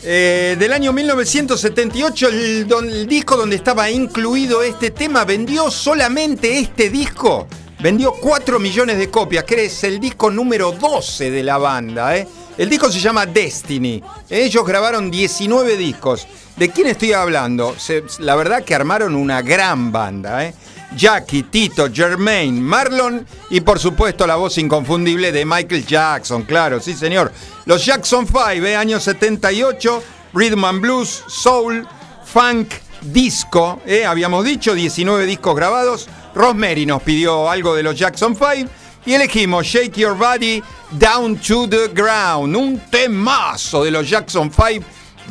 del 0.08 0.72
año 0.72 0.90
1978, 0.94 2.28
el, 2.28 3.06
disco 3.06 3.36
donde 3.36 3.56
estaba 3.56 3.90
incluido 3.90 4.62
este 4.62 4.90
tema, 4.90 5.26
vendió 5.26 5.70
solamente 5.70 6.58
este 6.58 6.88
disco. 6.88 7.46
Vendió 7.80 8.12
4 8.12 8.58
millones 8.58 8.96
de 8.96 9.10
copias, 9.10 9.44
que 9.44 9.66
es 9.66 9.84
el 9.84 10.00
disco 10.00 10.30
número 10.30 10.72
12 10.72 11.30
de 11.30 11.42
la 11.42 11.58
banda. 11.58 12.16
¿eh? 12.16 12.26
El 12.56 12.70
disco 12.70 12.90
se 12.90 13.00
llama 13.00 13.26
Destiny. 13.26 14.02
Ellos 14.30 14.66
grabaron 14.66 15.10
19 15.10 15.76
discos. 15.76 16.26
¿De 16.56 16.70
quién 16.70 16.86
estoy 16.86 17.12
hablando? 17.12 17.76
la 18.20 18.34
verdad 18.34 18.64
que 18.64 18.74
armaron 18.74 19.14
una 19.14 19.42
gran 19.42 19.92
banda. 19.92 20.46
¿eh? 20.46 20.54
Jackie, 20.96 21.44
Tito, 21.44 21.88
Jermaine, 21.92 22.60
Marlon 22.60 23.26
y 23.50 23.60
por 23.60 23.78
supuesto 23.78 24.26
la 24.26 24.36
voz 24.36 24.58
inconfundible 24.58 25.32
de 25.32 25.44
Michael 25.44 25.86
Jackson, 25.86 26.42
claro, 26.42 26.80
sí 26.80 26.94
señor. 26.94 27.32
Los 27.66 27.84
Jackson 27.84 28.26
5, 28.26 28.64
¿eh? 28.64 28.76
año 28.76 28.98
78, 28.98 30.02
rhythm 30.32 30.64
and 30.64 30.80
blues, 30.80 31.22
soul, 31.28 31.86
funk, 32.24 32.72
disco. 33.02 33.80
¿eh? 33.86 34.04
Habíamos 34.04 34.44
dicho 34.44 34.74
19 34.74 35.26
discos 35.26 35.54
grabados. 35.54 36.08
Rosemary 36.34 36.86
nos 36.86 37.02
pidió 37.02 37.50
algo 37.50 37.74
de 37.74 37.82
los 37.82 37.96
Jackson 37.96 38.34
5 38.34 38.70
y 39.06 39.14
elegimos 39.14 39.66
Shake 39.66 39.96
Your 39.96 40.16
Body 40.16 40.62
Down 40.92 41.36
to 41.38 41.68
the 41.68 41.88
Ground, 41.88 42.56
un 42.56 42.78
temazo 42.90 43.84
de 43.84 43.90
los 43.90 44.08
Jackson 44.08 44.50
5, 44.50 44.84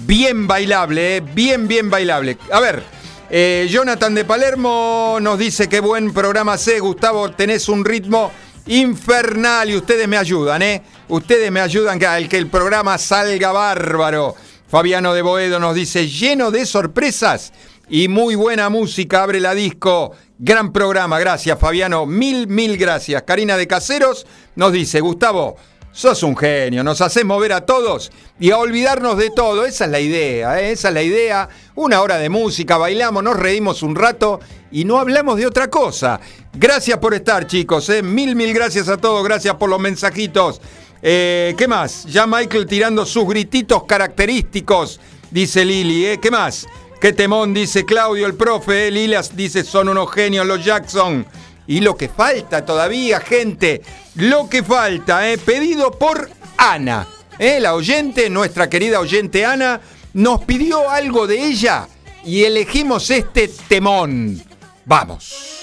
bien 0.05 0.47
bailable, 0.47 1.17
¿eh? 1.17 1.21
bien, 1.21 1.67
bien 1.67 1.89
bailable. 1.89 2.37
A 2.51 2.59
ver, 2.59 2.83
Eh, 3.29 3.67
Jonathan 3.69 4.15
de 4.15 4.23
Palermo 4.23 5.17
nos 5.19 5.37
dice 5.37 5.67
que 5.67 5.81
buen 5.81 6.13
programa 6.13 6.57
C. 6.57 6.79
Gustavo, 6.79 7.31
tenés 7.31 7.67
un 7.67 7.83
ritmo 7.83 8.31
infernal 8.67 9.69
y 9.69 9.75
ustedes 9.75 10.07
me 10.07 10.15
ayudan, 10.15 10.61
¿eh? 10.61 10.81
Ustedes 11.09 11.51
me 11.51 11.59
ayudan 11.59 12.01
a 12.05 12.25
que 12.25 12.37
el 12.37 12.47
programa 12.47 12.97
salga 12.97 13.51
bárbaro. 13.51 14.35
Fabiano 14.69 15.13
de 15.13 15.21
Boedo 15.21 15.59
nos 15.59 15.75
dice, 15.75 16.07
lleno 16.07 16.51
de 16.51 16.65
sorpresas 16.65 17.51
y 17.89 18.07
muy 18.07 18.35
buena 18.35 18.69
música, 18.69 19.23
abre 19.23 19.41
la 19.41 19.53
disco. 19.53 20.13
Gran 20.39 20.71
programa, 20.71 21.19
gracias 21.19 21.59
Fabiano, 21.59 22.05
mil, 22.05 22.47
mil 22.47 22.77
gracias. 22.77 23.23
Karina 23.23 23.57
de 23.57 23.67
Caseros 23.67 24.25
nos 24.55 24.71
dice, 24.71 25.01
Gustavo, 25.01 25.57
sos 25.97 26.21
un 26.21 26.37
genio, 26.37 26.83
nos 26.83 27.01
haces 27.01 27.25
mover 27.25 27.53
a 27.53 27.61
todos 27.61 28.11
y 28.39 28.51
a 28.51 28.59
olvidarnos 28.59 29.17
de 29.17 29.31
todo. 29.31 29.65
Esa 29.65 29.85
es 29.85 29.91
la 29.91 29.99
idea, 29.99 30.61
¿eh? 30.61 30.71
esa 30.71 30.89
es 30.89 30.93
la 30.93 31.01
idea. 31.01 31.49
Una 31.73 32.01
hora 32.01 32.19
de 32.19 32.29
música, 32.29 32.77
bailamos, 32.77 33.23
nos 33.23 33.35
reímos 33.35 33.81
un 33.81 33.95
rato 33.95 34.39
y 34.71 34.85
no 34.85 34.99
hablamos 34.99 35.37
de 35.37 35.47
otra 35.47 35.71
cosa. 35.71 36.19
Gracias 36.53 36.99
por 36.99 37.15
estar, 37.15 37.47
chicos. 37.47 37.89
¿eh? 37.89 38.03
Mil, 38.03 38.35
mil 38.35 38.53
gracias 38.53 38.89
a 38.89 38.97
todos. 38.97 39.23
Gracias 39.23 39.55
por 39.55 39.71
los 39.71 39.79
mensajitos. 39.79 40.61
Eh, 41.01 41.55
¿Qué 41.57 41.67
más? 41.67 42.05
Ya 42.05 42.27
Michael 42.27 42.67
tirando 42.67 43.03
sus 43.03 43.27
grititos 43.27 43.85
característicos, 43.85 44.99
dice 45.31 45.65
Lili. 45.65 46.19
¿Qué 46.19 46.29
más? 46.29 46.67
Qué 47.01 47.11
temón, 47.11 47.55
dice 47.55 47.85
Claudio, 47.85 48.27
el 48.27 48.35
profe. 48.35 48.91
Lilas 48.91 49.35
dice, 49.35 49.63
son 49.63 49.89
unos 49.89 50.11
genios 50.11 50.45
los 50.45 50.63
Jackson. 50.63 51.25
Y 51.67 51.81
lo 51.81 51.95
que 51.97 52.07
falta 52.07 52.65
todavía, 52.65 53.19
gente, 53.19 53.81
lo 54.15 54.49
que 54.49 54.63
falta, 54.63 55.29
eh, 55.29 55.37
pedido 55.37 55.91
por 55.91 56.29
Ana. 56.57 57.07
Eh, 57.37 57.59
la 57.59 57.75
oyente, 57.75 58.29
nuestra 58.29 58.69
querida 58.69 58.99
oyente 58.99 59.45
Ana, 59.45 59.79
nos 60.13 60.43
pidió 60.45 60.89
algo 60.89 61.27
de 61.27 61.43
ella 61.43 61.87
y 62.23 62.43
elegimos 62.43 63.11
este 63.11 63.49
temón. 63.67 64.41
Vamos. 64.85 65.56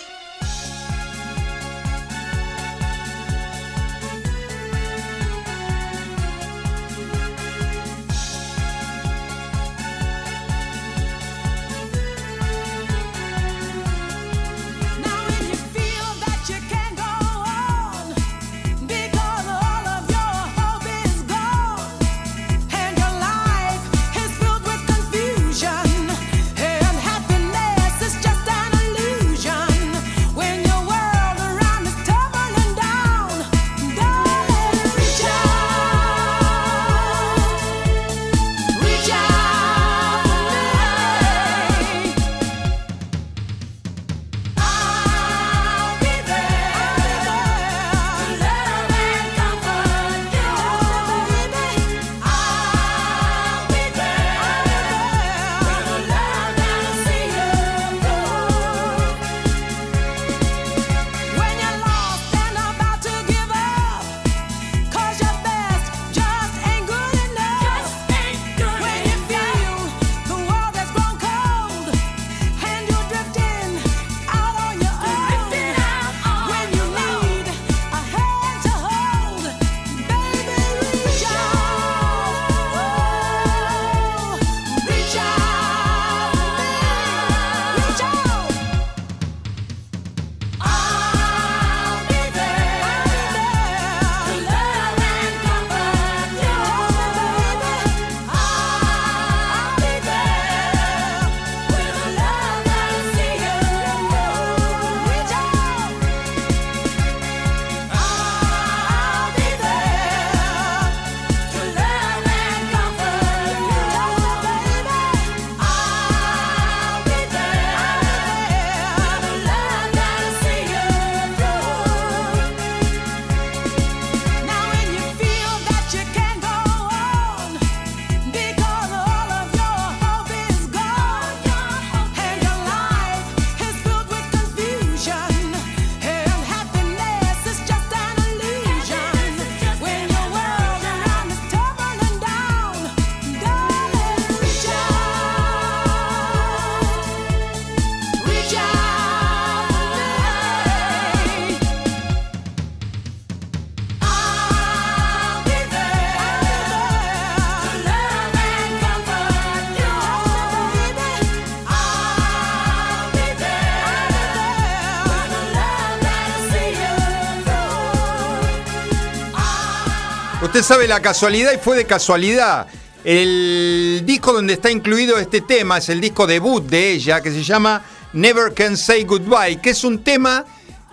Usted 170.44 170.62
sabe 170.62 170.86
la 170.86 171.00
casualidad 171.00 171.54
y 171.54 171.56
fue 171.56 171.74
de 171.74 171.86
casualidad. 171.86 172.66
El 173.02 174.02
disco 174.04 174.30
donde 174.30 174.52
está 174.52 174.70
incluido 174.70 175.18
este 175.18 175.40
tema 175.40 175.78
es 175.78 175.88
el 175.88 176.02
disco 176.02 176.26
debut 176.26 176.62
de 176.62 176.90
ella 176.90 177.22
que 177.22 177.30
se 177.30 177.42
llama 177.42 177.82
Never 178.12 178.52
Can 178.52 178.76
Say 178.76 179.04
Goodbye, 179.04 179.58
que 179.62 179.70
es 179.70 179.82
un 179.84 180.04
tema 180.04 180.44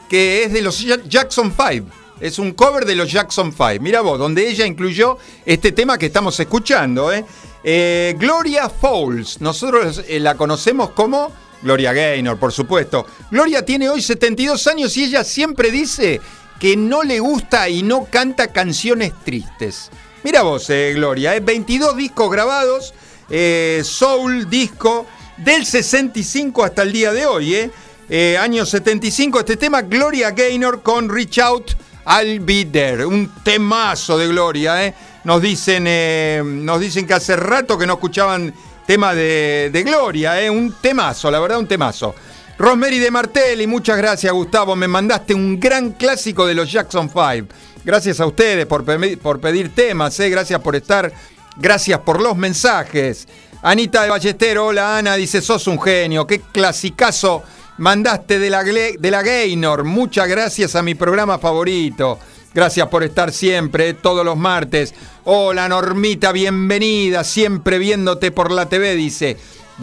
que 0.09 0.45
es 0.45 0.53
de 0.53 0.61
los 0.61 0.79
Jackson 1.05 1.53
5. 1.53 1.85
Es 2.21 2.39
un 2.39 2.53
cover 2.53 2.85
de 2.85 2.95
los 2.95 3.11
Jackson 3.11 3.51
5. 3.51 3.81
Mira 3.81 3.99
vos, 3.99 4.17
donde 4.17 4.47
ella 4.47 4.65
incluyó 4.65 5.17
este 5.45 5.73
tema 5.73 5.97
que 5.97 6.05
estamos 6.05 6.39
escuchando. 6.39 7.11
¿eh? 7.11 7.25
Eh, 7.61 8.15
Gloria 8.17 8.69
Falls. 8.69 9.41
Nosotros 9.41 10.01
eh, 10.07 10.21
la 10.21 10.35
conocemos 10.35 10.91
como 10.91 11.29
Gloria 11.61 11.91
Gaynor, 11.91 12.39
por 12.39 12.53
supuesto. 12.53 13.05
Gloria 13.29 13.65
tiene 13.65 13.89
hoy 13.89 14.01
72 14.01 14.65
años 14.67 14.95
y 14.95 15.03
ella 15.03 15.25
siempre 15.25 15.71
dice 15.71 16.21
que 16.61 16.77
no 16.77 17.01
le 17.01 17.19
gusta 17.19 17.67
y 17.69 17.81
no 17.81 18.05
canta 18.05 18.49
canciones 18.49 19.13
tristes. 19.25 19.89
Mira 20.23 20.43
vos, 20.43 20.69
eh, 20.69 20.93
Gloria, 20.93 21.37
22 21.39 21.97
discos 21.97 22.29
grabados, 22.29 22.93
eh, 23.31 23.81
soul, 23.83 24.47
disco, 24.47 25.07
del 25.37 25.65
65 25.65 26.63
hasta 26.63 26.83
el 26.83 26.91
día 26.91 27.11
de 27.13 27.25
hoy, 27.25 27.55
eh. 27.55 27.71
eh 28.07 28.37
año 28.37 28.63
75, 28.63 29.39
este 29.39 29.57
tema, 29.57 29.81
Gloria 29.81 30.29
Gaynor 30.29 30.83
con 30.83 31.09
Reach 31.09 31.39
Out, 31.39 31.71
I'll 32.05 32.39
Be 32.39 32.65
There, 32.65 33.07
un 33.07 33.31
temazo 33.43 34.19
de 34.19 34.27
Gloria, 34.27 34.85
¿eh? 34.85 34.93
Nos 35.23 35.41
dicen, 35.41 36.63
nos 36.63 36.79
dicen 36.79 37.07
que 37.07 37.15
hace 37.15 37.35
rato 37.35 37.75
que 37.75 37.87
no 37.87 37.93
escuchaban 37.93 38.53
tema 38.85 39.15
de, 39.15 39.71
de 39.73 39.81
Gloria, 39.81 40.39
¿eh? 40.39 40.47
Un 40.51 40.75
temazo, 40.79 41.31
la 41.31 41.39
verdad, 41.39 41.57
un 41.57 41.67
temazo. 41.67 42.13
Rosemary 42.61 42.99
de 42.99 43.09
Martelli, 43.09 43.65
muchas 43.65 43.97
gracias 43.97 44.31
Gustavo, 44.31 44.75
me 44.75 44.87
mandaste 44.87 45.33
un 45.33 45.59
gran 45.59 45.93
clásico 45.93 46.45
de 46.45 46.53
los 46.53 46.71
Jackson 46.71 47.09
5. 47.09 47.47
Gracias 47.83 48.19
a 48.19 48.27
ustedes 48.27 48.67
por, 48.67 48.85
por 49.17 49.39
pedir 49.39 49.73
temas, 49.73 50.19
eh. 50.19 50.29
gracias 50.29 50.61
por 50.61 50.75
estar, 50.75 51.11
gracias 51.57 51.99
por 52.01 52.21
los 52.21 52.37
mensajes. 52.37 53.27
Anita 53.63 54.03
de 54.03 54.09
Ballester, 54.09 54.59
hola 54.59 54.99
Ana, 54.99 55.15
dice, 55.15 55.41
sos 55.41 55.65
un 55.65 55.81
genio, 55.81 56.27
qué 56.27 56.39
clasicazo 56.39 57.41
mandaste 57.79 58.37
de 58.37 58.51
la, 58.51 58.63
de 58.63 59.09
la 59.09 59.23
Gaynor. 59.23 59.83
Muchas 59.83 60.27
gracias 60.27 60.75
a 60.75 60.83
mi 60.83 60.93
programa 60.93 61.39
favorito. 61.39 62.19
Gracias 62.53 62.87
por 62.89 63.03
estar 63.03 63.31
siempre, 63.31 63.89
eh, 63.89 63.93
todos 63.95 64.23
los 64.23 64.37
martes. 64.37 64.93
Hola 65.23 65.67
Normita, 65.67 66.31
bienvenida, 66.31 67.23
siempre 67.23 67.79
viéndote 67.79 68.29
por 68.29 68.51
la 68.51 68.69
TV, 68.69 68.93
dice. 68.95 69.37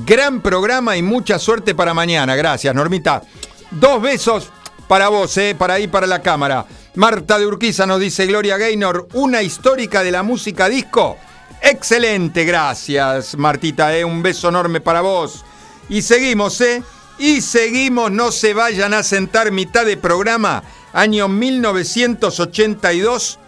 Gran 0.05 0.41
programa 0.41 0.97
y 0.97 1.03
mucha 1.03 1.39
suerte 1.39 1.75
para 1.75 1.93
mañana. 1.93 2.37
Gracias, 2.37 2.75
Normita. 2.75 3.23
Dos 3.71 4.01
besos 4.01 4.51
para 4.87 5.09
vos, 5.09 5.37
eh, 5.37 5.57
para 5.59 5.79
ir 5.81 5.91
para 5.91 6.07
la 6.07 6.23
cámara. 6.23 6.65
Marta 6.95 7.39
de 7.39 7.47
Urquiza 7.47 7.87
nos 7.87 8.01
dice 8.01 8.27
Gloria 8.27 8.57
Gaynor, 8.57 9.09
una 9.15 9.43
histórica 9.43 10.03
de 10.03 10.13
la 10.13 10.23
música 10.23 10.69
disco. 10.69 11.17
Excelente, 11.61 12.45
gracias, 12.45 13.37
Martita, 13.37 13.97
eh, 13.97 14.05
un 14.05 14.23
beso 14.23 14.49
enorme 14.49 14.81
para 14.81 15.01
vos. 15.01 15.45
Y 15.89 16.03
seguimos, 16.03 16.61
¿eh? 16.61 16.83
Y 17.19 17.41
seguimos, 17.41 18.13
no 18.13 18.31
se 18.31 18.55
vayan 18.55 18.95
a 18.95 19.03
sentar 19.03 19.51
mitad 19.51 19.85
de 19.85 19.97
programa, 19.97 20.63
año 20.93 21.27
1982. 21.29 23.41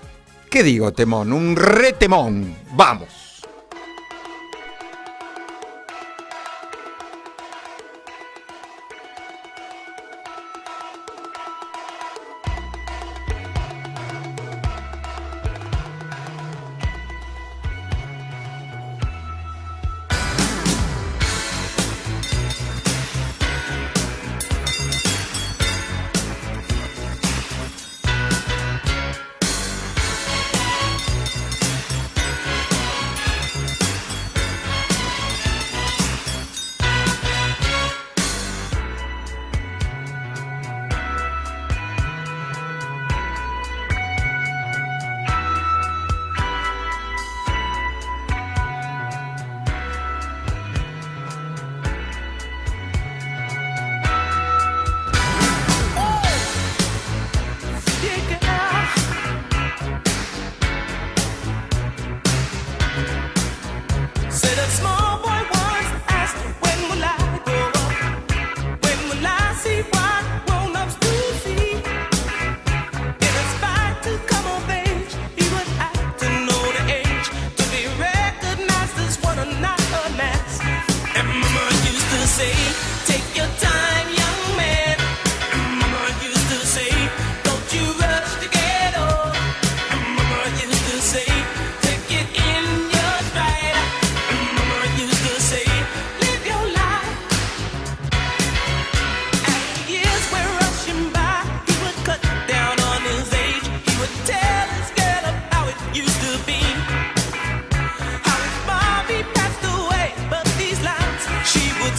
¿Qué 0.50 0.64
digo, 0.64 0.92
temón? 0.92 1.32
Un 1.32 1.54
retemón. 1.54 2.56
Vamos. 2.72 3.29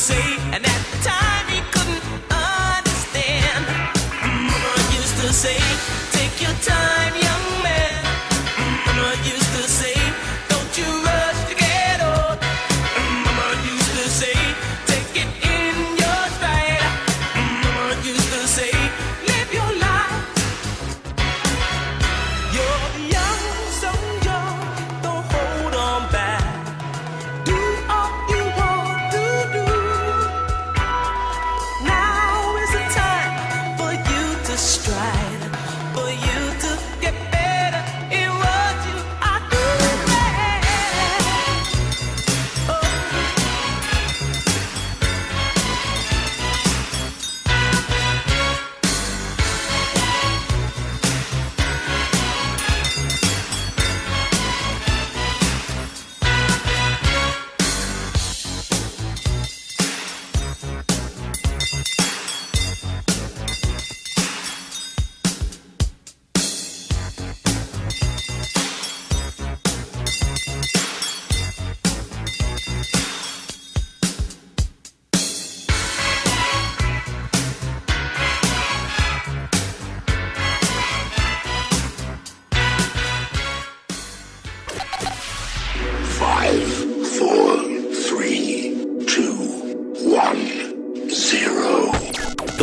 say 0.02 0.31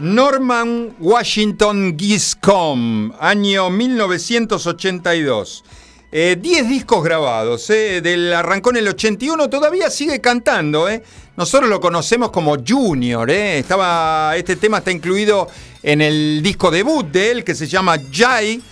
Norman 0.00 0.94
Washington 1.00 1.96
Giscombe, 1.98 3.14
año 3.18 3.68
1982. 3.68 5.64
10 6.10 6.38
eh, 6.40 6.62
discos 6.66 7.04
grabados, 7.04 7.68
eh, 7.68 8.00
del, 8.00 8.32
arrancó 8.32 8.70
en 8.70 8.76
el 8.78 8.88
81, 8.88 9.50
todavía 9.50 9.90
sigue 9.90 10.20
cantando. 10.20 10.88
Eh. 10.88 11.02
Nosotros 11.36 11.68
lo 11.68 11.80
conocemos 11.80 12.30
como 12.30 12.56
Junior. 12.66 13.28
Estaba, 13.30 14.34
este 14.36 14.56
tema 14.56 14.78
está 14.78 14.90
incluido 14.92 15.48
en 15.82 16.00
el 16.00 16.40
disco 16.42 16.70
debut 16.70 17.06
de 17.06 17.32
él 17.32 17.44
que 17.44 17.54
se 17.54 17.66
llama 17.66 17.96
Jai 18.10 18.62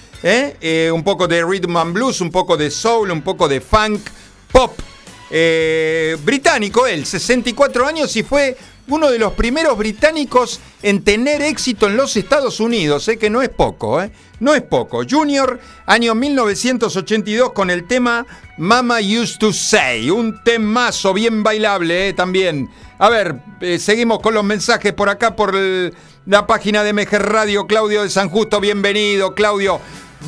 un 0.93 1.05
poco 1.05 1.29
de 1.29 1.45
rhythm 1.45 1.77
and 1.77 1.93
blues, 1.93 2.21
un 2.21 2.31
poco 2.31 2.57
de 2.57 2.71
soul, 2.71 3.11
un 3.11 3.23
poco 3.23 3.49
de 3.49 3.61
funk, 3.61 4.01
pop. 4.51 4.73
Británico 6.25 6.87
él, 6.87 7.05
64 7.05 7.87
años 7.87 8.17
y 8.17 8.23
fue 8.23 8.57
uno 8.89 9.11
de 9.11 9.19
los 9.19 9.33
primeros 9.33 9.77
británicos 9.77 10.61
en 10.83 11.03
tener 11.03 11.43
éxito 11.43 11.87
en 11.87 11.97
los 11.97 12.17
Estados 12.17 12.61
Unidos, 12.61 13.11
que 13.19 13.31
no 13.31 13.43
es 13.43 13.49
poco, 13.49 14.01
no 14.41 14.55
es 14.55 14.63
poco. 14.63 15.03
Junior, 15.09 15.59
año 15.87 16.15
1982 16.15 17.53
con 17.53 17.71
el 17.71 17.87
tema 17.87 18.27
Mama 18.59 18.99
Used 19.01 19.39
to 19.39 19.53
Say, 19.53 20.11
un 20.11 20.43
temazo 20.45 21.13
bien 21.13 21.43
bailable 21.43 22.13
también. 22.13 22.71
A 22.99 23.09
ver, 23.09 23.37
seguimos 23.79 24.21
con 24.21 24.35
los 24.35 24.45
mensajes 24.45 24.93
por 24.93 25.09
acá, 25.09 25.35
por 25.35 25.55
la 26.27 26.47
página 26.47 26.83
de 26.83 26.93
Mejer 26.93 27.23
Radio. 27.23 27.67
Claudio 27.67 28.03
de 28.03 28.11
San 28.11 28.29
Justo, 28.29 28.61
bienvenido, 28.61 29.35
Claudio. 29.35 29.81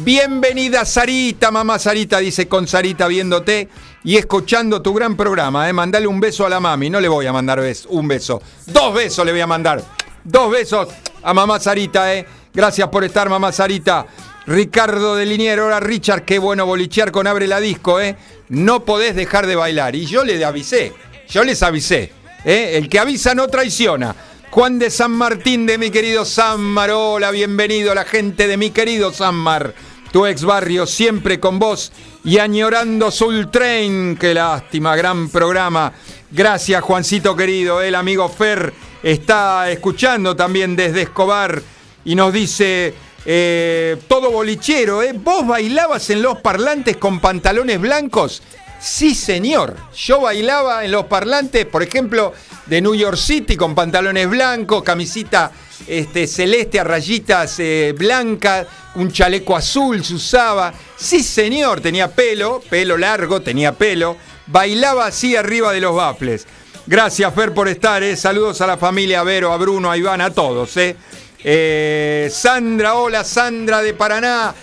Bienvenida 0.05 0.85
Sarita, 0.85 1.51
mamá 1.51 1.79
Sarita, 1.79 2.19
dice 2.19 2.47
con 2.47 2.69
Sarita 2.69 3.09
viéndote 3.09 3.69
y 4.09 4.17
escuchando 4.17 4.81
tu 4.81 4.95
gran 4.95 5.19
programa. 5.19 5.69
¿eh? 5.69 5.73
Mandale 5.75 6.07
un 6.07 6.19
beso 6.19 6.47
a 6.47 6.49
la 6.49 6.61
mami, 6.61 6.89
no 6.89 6.99
le 6.99 7.09
voy 7.09 7.27
a 7.27 7.33
mandar 7.35 7.63
un 7.91 8.09
beso, 8.09 8.41
dos 8.65 8.95
besos 8.95 9.27
le 9.27 9.33
voy 9.33 9.43
a 9.43 9.47
mandar. 9.47 9.85
Dos 10.25 10.51
besos 10.51 10.89
a 11.23 11.35
mamá 11.35 11.61
Sarita, 11.61 12.15
¿eh? 12.15 12.27
Gracias 12.55 12.89
por 12.89 13.05
estar, 13.05 13.29
mamá 13.29 13.53
Sarita. 13.53 14.07
Ricardo 14.47 15.15
de 15.15 15.27
Liniero, 15.27 15.65
ahora 15.65 15.81
Richard, 15.81 16.25
qué 16.25 16.39
bueno 16.39 16.65
bolichear 16.65 17.13
con 17.13 17.27
Abre 17.27 17.47
la 17.47 17.61
Disco, 17.61 18.01
¿eh? 18.01 18.17
No 18.49 18.83
podés 18.83 19.15
dejar 19.15 19.47
de 19.47 19.57
bailar. 19.57 19.95
Y 19.95 20.07
yo 20.07 20.25
le 20.25 20.43
avisé, 20.43 20.95
yo 21.29 21.45
les 21.45 21.63
avisé, 21.63 22.11
¿eh? 22.47 22.79
El 22.79 22.89
que 22.89 23.01
avisa 23.01 23.35
no 23.35 23.47
traiciona. 23.49 24.17
Juan 24.51 24.79
de 24.79 24.89
San 24.89 25.11
Martín 25.11 25.67
de 25.67 25.77
mi 25.77 25.91
querido 25.91 26.25
Sanmar. 26.25 26.91
Hola, 26.93 27.31
bienvenido 27.31 27.93
a 27.93 27.95
la 27.95 28.07
gente 28.07 28.49
de 28.49 28.57
mi 28.57 28.71
querido 28.71 29.13
Sanmar. 29.13 29.75
Tu 30.13 30.25
ex 30.27 30.43
barrio 30.43 30.87
siempre 30.87 31.39
con 31.39 31.59
vos 31.59 31.93
y 32.25 32.39
añorando 32.39 33.11
Soul 33.11 33.51
Train. 33.51 34.17
Qué 34.17 34.33
lástima, 34.33 34.97
gran 34.97 35.29
programa. 35.29 35.93
Gracias, 36.31 36.83
Juancito 36.83 37.37
querido. 37.37 37.83
El 37.83 37.95
amigo 37.95 38.29
Fer 38.29 38.73
está 39.03 39.71
escuchando 39.71 40.35
también 40.35 40.75
desde 40.77 41.03
Escobar 41.03 41.63
y 42.05 42.15
nos 42.15 42.33
dice. 42.33 42.95
Eh, 43.31 43.99
todo 44.09 44.31
bolichero, 44.31 45.03
¿eh? 45.03 45.13
¿Vos 45.13 45.47
bailabas 45.47 46.09
en 46.09 46.23
los 46.23 46.39
parlantes 46.39 46.97
con 46.97 47.21
pantalones 47.21 47.79
blancos? 47.79 48.43
Sí, 48.81 49.15
señor. 49.15 49.77
Yo 49.95 50.23
bailaba 50.23 50.85
en 50.85 50.93
los 50.93 51.07
parlantes, 51.07 51.67
por 51.67 51.83
ejemplo, 51.83 52.33
de 52.67 52.81
New 52.81 52.95
York 52.95 53.19
City 53.19 53.57
con 53.57 53.75
pantalones 53.75 54.31
blancos, 54.31 54.83
camisita 54.83 55.51
este, 55.89 56.27
celeste 56.27 56.79
a 56.79 56.85
rayitas 56.85 57.59
eh, 57.59 57.95
blancas, 57.97 58.67
un 58.95 59.11
chaleco 59.11 59.57
azul 59.57 60.05
se 60.05 60.15
usaba. 60.15 60.73
Sí, 60.97 61.23
señor, 61.23 61.81
tenía 61.81 62.11
pelo, 62.11 62.61
pelo 62.69 62.99
largo, 62.99 63.41
tenía 63.41 63.73
pelo. 63.73 64.17
Bailaba 64.47 65.07
así 65.07 65.35
arriba 65.35 65.73
de 65.73 65.81
los 65.81 65.95
bafles. 65.95 66.47
Gracias, 66.87 67.35
Fer, 67.35 67.53
por 67.53 67.69
estar. 67.69 68.03
Eh. 68.03 68.17
Saludos 68.17 68.61
a 68.61 68.67
la 68.67 68.77
familia, 68.77 69.21
a 69.21 69.25
Vero, 69.25 69.53
a 69.53 69.57
Bruno, 69.57 69.91
a 69.91 69.97
Iván, 69.97 70.21
a 70.21 70.31
todos. 70.31 70.77
Eh. 70.77 70.95
eh 71.43 72.29
Sandra, 72.31 72.95
hola, 72.95 73.25
Sandra 73.25 73.83
de 73.83 73.95
Paraná. 73.95 74.55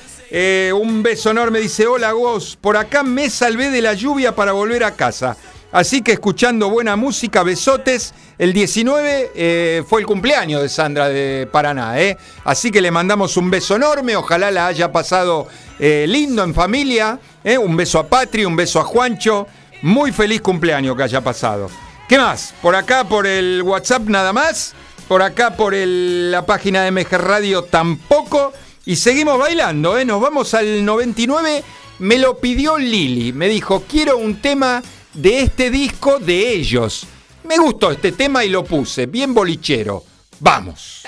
Un 0.74 1.02
beso 1.02 1.32
enorme, 1.32 1.60
dice, 1.60 1.88
hola 1.88 2.12
vos, 2.12 2.58
por 2.60 2.76
acá 2.76 3.04
me 3.04 3.30
salvé 3.30 3.70
de 3.70 3.82
la 3.82 3.94
lluvia 3.94 4.36
para 4.36 4.52
volver 4.52 4.84
a 4.84 4.96
casa. 4.96 5.38
Así 5.72 6.02
que 6.02 6.14
escuchando 6.14 6.70
buena 6.70 6.96
música, 6.96 7.44
besotes. 7.44 8.14
El 8.38 8.54
19 8.54 9.32
eh, 9.34 9.84
fue 9.88 10.02
el 10.02 10.08
cumpleaños 10.08 10.62
de 10.62 10.70
Sandra 10.70 11.08
de 11.08 11.48
Paraná, 11.52 12.00
¿eh? 12.00 12.18
Así 12.44 12.72
que 12.72 12.82
le 12.82 12.92
mandamos 12.92 13.38
un 13.38 13.50
beso 13.50 13.76
enorme, 13.76 14.16
ojalá 14.16 14.52
la 14.52 14.68
haya 14.68 14.92
pasado 14.92 15.48
lindo 15.78 16.44
en 16.44 16.54
familia. 16.54 17.20
Un 17.62 17.76
beso 17.76 18.00
a 18.00 18.08
Patri, 18.08 18.46
un 18.46 18.56
beso 18.56 18.80
a 18.80 18.84
Juancho. 18.84 19.46
Muy 19.82 20.12
feliz 20.12 20.42
cumpleaños 20.42 20.96
que 20.96 21.04
haya 21.04 21.22
pasado. 21.22 21.70
¿Qué 22.08 22.18
más? 22.18 22.54
Por 22.62 22.76
acá, 22.76 23.04
por 23.04 23.26
el 23.26 23.62
WhatsApp 23.64 24.04
nada 24.04 24.32
más. 24.32 24.74
Por 25.08 25.22
acá, 25.22 25.56
por 25.56 25.74
la 25.76 26.46
página 26.46 26.84
de 26.84 26.92
MG 26.92 27.18
Radio 27.18 27.64
tampoco. 27.64 28.54
Y 28.86 28.96
seguimos 28.96 29.40
bailando, 29.40 29.98
¿eh? 29.98 30.06
Nos 30.06 30.22
vamos 30.22 30.54
al 30.54 30.86
99. 30.86 31.64
Me 32.00 32.18
lo 32.18 32.38
pidió 32.38 32.78
Lili. 32.78 33.34
Me 33.34 33.48
dijo, 33.48 33.84
quiero 33.88 34.18
un 34.18 34.42
tema 34.42 34.84
de 35.14 35.40
este 35.40 35.70
disco 35.70 36.20
de 36.20 36.52
ellos. 36.52 37.08
Me 37.46 37.58
gustó 37.58 37.92
este 37.92 38.12
tema 38.12 38.44
y 38.44 38.50
lo 38.50 38.64
puse. 38.64 39.06
Bien 39.06 39.34
bolichero. 39.34 40.04
Vamos. 40.40 41.06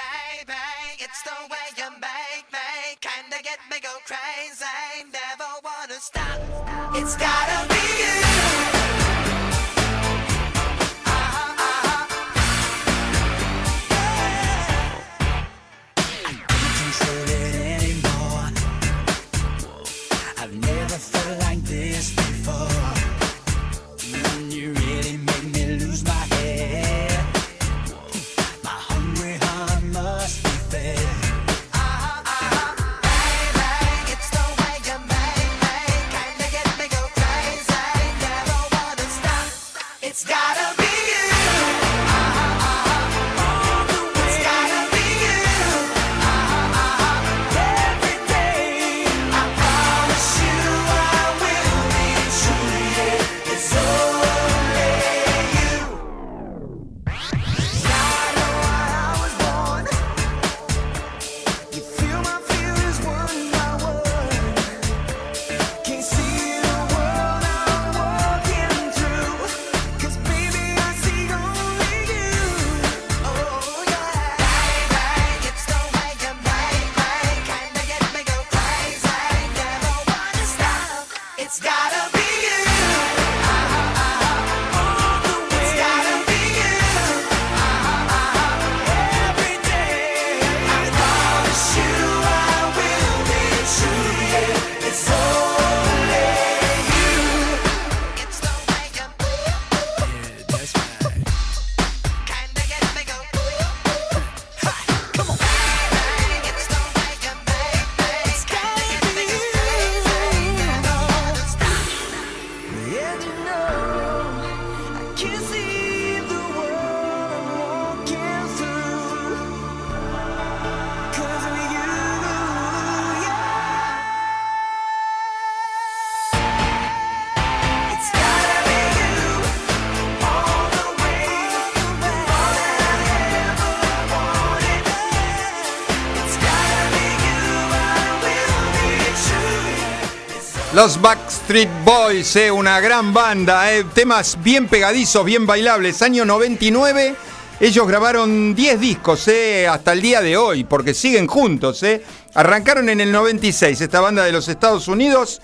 Los 140.74 141.02
Backstreet 141.02 141.70
Boys, 141.86 142.36
eh, 142.36 142.52
una 142.52 142.80
gran 142.82 143.14
banda, 143.14 143.74
eh, 143.74 143.86
temas 143.94 144.38
bien 144.44 144.68
pegadizos, 144.68 145.24
bien 145.24 145.48
bailables. 145.48 146.02
Año 146.02 146.26
99, 146.26 147.16
Ellos 147.60 147.88
grabaron 147.88 148.54
10 148.54 148.80
discos 148.80 149.28
eh, 149.30 149.68
hasta 149.68 149.94
el 149.94 150.02
día 150.02 150.22
de 150.22 150.38
hoy, 150.38 150.64
porque 150.64 150.94
siguen 150.94 151.26
juntos. 151.26 151.82
Eh. 151.82 152.04
Arrancaron 152.36 152.88
en 152.90 153.02
el 153.02 153.12
96, 153.12 153.82
esta 153.82 154.00
banda 154.00 154.24
de 154.24 154.32
los 154.32 154.48
Estados 154.48 154.88
Unidos. 154.88 155.42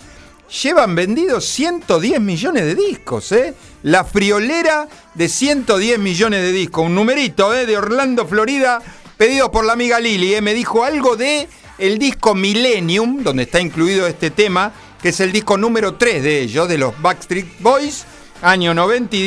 Llevan 0.61 0.93
vendidos 0.93 1.45
110 1.45 2.21
millones 2.21 2.65
de 2.65 2.76
discos, 2.76 3.32
¿eh? 3.32 3.55
La 3.82 4.03
friolera 4.03 4.88
de 5.15 5.28
110 5.28 5.97
millones 5.97 6.41
de 6.43 6.51
discos. 6.51 6.86
Un 6.86 6.93
numerito, 6.93 7.51
¿eh? 7.55 7.65
De 7.65 7.78
Orlando, 7.78 8.28
Florida, 8.28 8.80
pedido 9.17 9.49
por 9.49 9.65
la 9.65 9.74
amiga 9.74 9.99
Lili. 9.99 10.39
Me 10.41 10.53
dijo 10.53 10.84
algo 10.84 11.15
de 11.15 11.47
el 11.80 11.97
disco 11.97 12.36
Millennium, 12.36 13.24
donde 13.24 13.43
está 13.43 13.59
incluido 13.59 14.05
este 14.05 14.30
tema, 14.30 14.71
que 15.03 15.09
es 15.09 15.19
el 15.19 15.33
disco 15.33 15.57
número 15.57 15.95
3 15.95 16.23
de 16.23 16.39
ellos, 16.39 16.69
de 16.69 16.77
los 16.77 16.99
Backstreet 17.01 17.59
Boys 17.59 18.05
año 18.41 18.73
90, 18.73 19.17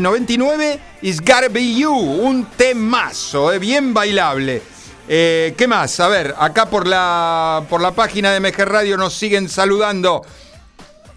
99, 0.00 0.72
eh, 0.72 0.80
It's 1.02 1.20
Gotta 1.20 1.48
Be 1.48 1.74
You, 1.74 1.92
un 1.92 2.46
temazo, 2.56 3.52
eh, 3.52 3.60
bien 3.60 3.94
bailable. 3.94 4.60
Eh, 5.08 5.54
¿Qué 5.56 5.68
más? 5.68 6.00
A 6.00 6.08
ver, 6.08 6.34
acá 6.36 6.66
por 6.66 6.88
la, 6.88 7.64
por 7.70 7.80
la 7.80 7.92
página 7.92 8.32
de 8.32 8.40
MG 8.40 8.64
Radio 8.64 8.96
nos 8.96 9.14
siguen 9.14 9.48
saludando. 9.48 10.22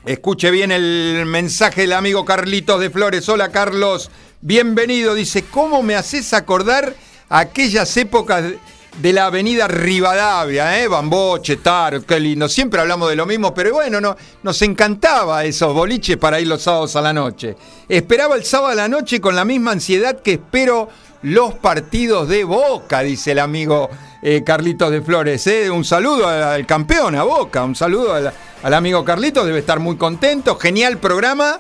Escuche 0.05 0.51
bien 0.51 0.71
el 0.71 1.23
mensaje 1.25 1.81
del 1.81 1.93
amigo 1.93 2.23
Carlitos 2.23 2.79
de 2.79 2.91
Flores. 2.91 3.27
Hola 3.27 3.49
Carlos, 3.49 4.11
bienvenido. 4.41 5.15
Dice, 5.15 5.45
¿cómo 5.45 5.81
me 5.81 5.95
haces 5.95 6.33
acordar 6.33 6.95
aquellas 7.27 7.97
épocas 7.97 8.43
de 9.02 9.14
la 9.14 9.28
avenida 9.28 9.68
Rivadavia, 9.68 10.82
¿eh? 10.82 10.88
Bamboche, 10.88 11.58
Tar, 11.58 12.02
qué 12.02 12.20
lindo. 12.20 12.50
Siempre 12.50 12.82
hablamos 12.82 13.10
de 13.10 13.16
lo 13.16 13.26
mismo, 13.26 13.54
pero 13.54 13.74
bueno, 13.74 14.02
no, 14.02 14.18
nos 14.43 14.62
encantaba 14.62 15.45
esos 15.45 15.74
boliches 15.74 16.18
para 16.18 16.39
ir 16.41 16.47
los 16.47 16.62
sábados 16.62 16.97
a 16.97 17.02
la 17.02 17.14
noche. 17.14 17.56
Esperaba 17.88 18.36
el 18.36 18.43
sábado 18.43 18.74
a 18.74 18.76
la 18.76 18.89
noche 18.89 19.22
con 19.22 19.38
la 19.38 19.45
misma 19.45 19.72
ansiedad 19.72 20.20
que 20.22 20.34
espero 20.34 20.89
los 21.22 21.54
partidos 21.56 22.28
de 22.28 22.43
Boca, 22.43 23.00
dice 23.00 23.32
el 23.32 23.39
amigo 23.39 23.89
eh, 24.22 24.43
Carlitos 24.45 24.91
de 24.91 25.02
Flores. 25.02 25.47
¿eh? 25.47 25.72
Un 25.72 25.86
saludo 25.86 26.28
al 26.28 26.66
campeón, 26.66 27.16
a 27.16 27.24
Boca, 27.24 27.64
un 27.64 27.76
saludo 27.76 28.14
al, 28.14 28.34
al 28.62 28.74
amigo 28.74 29.06
Carlitos, 29.06 29.45
debe 29.45 29.60
estar 29.60 29.80
muy 29.80 29.95
contento. 29.95 30.58
Genial 30.58 30.97
programa. 30.97 31.60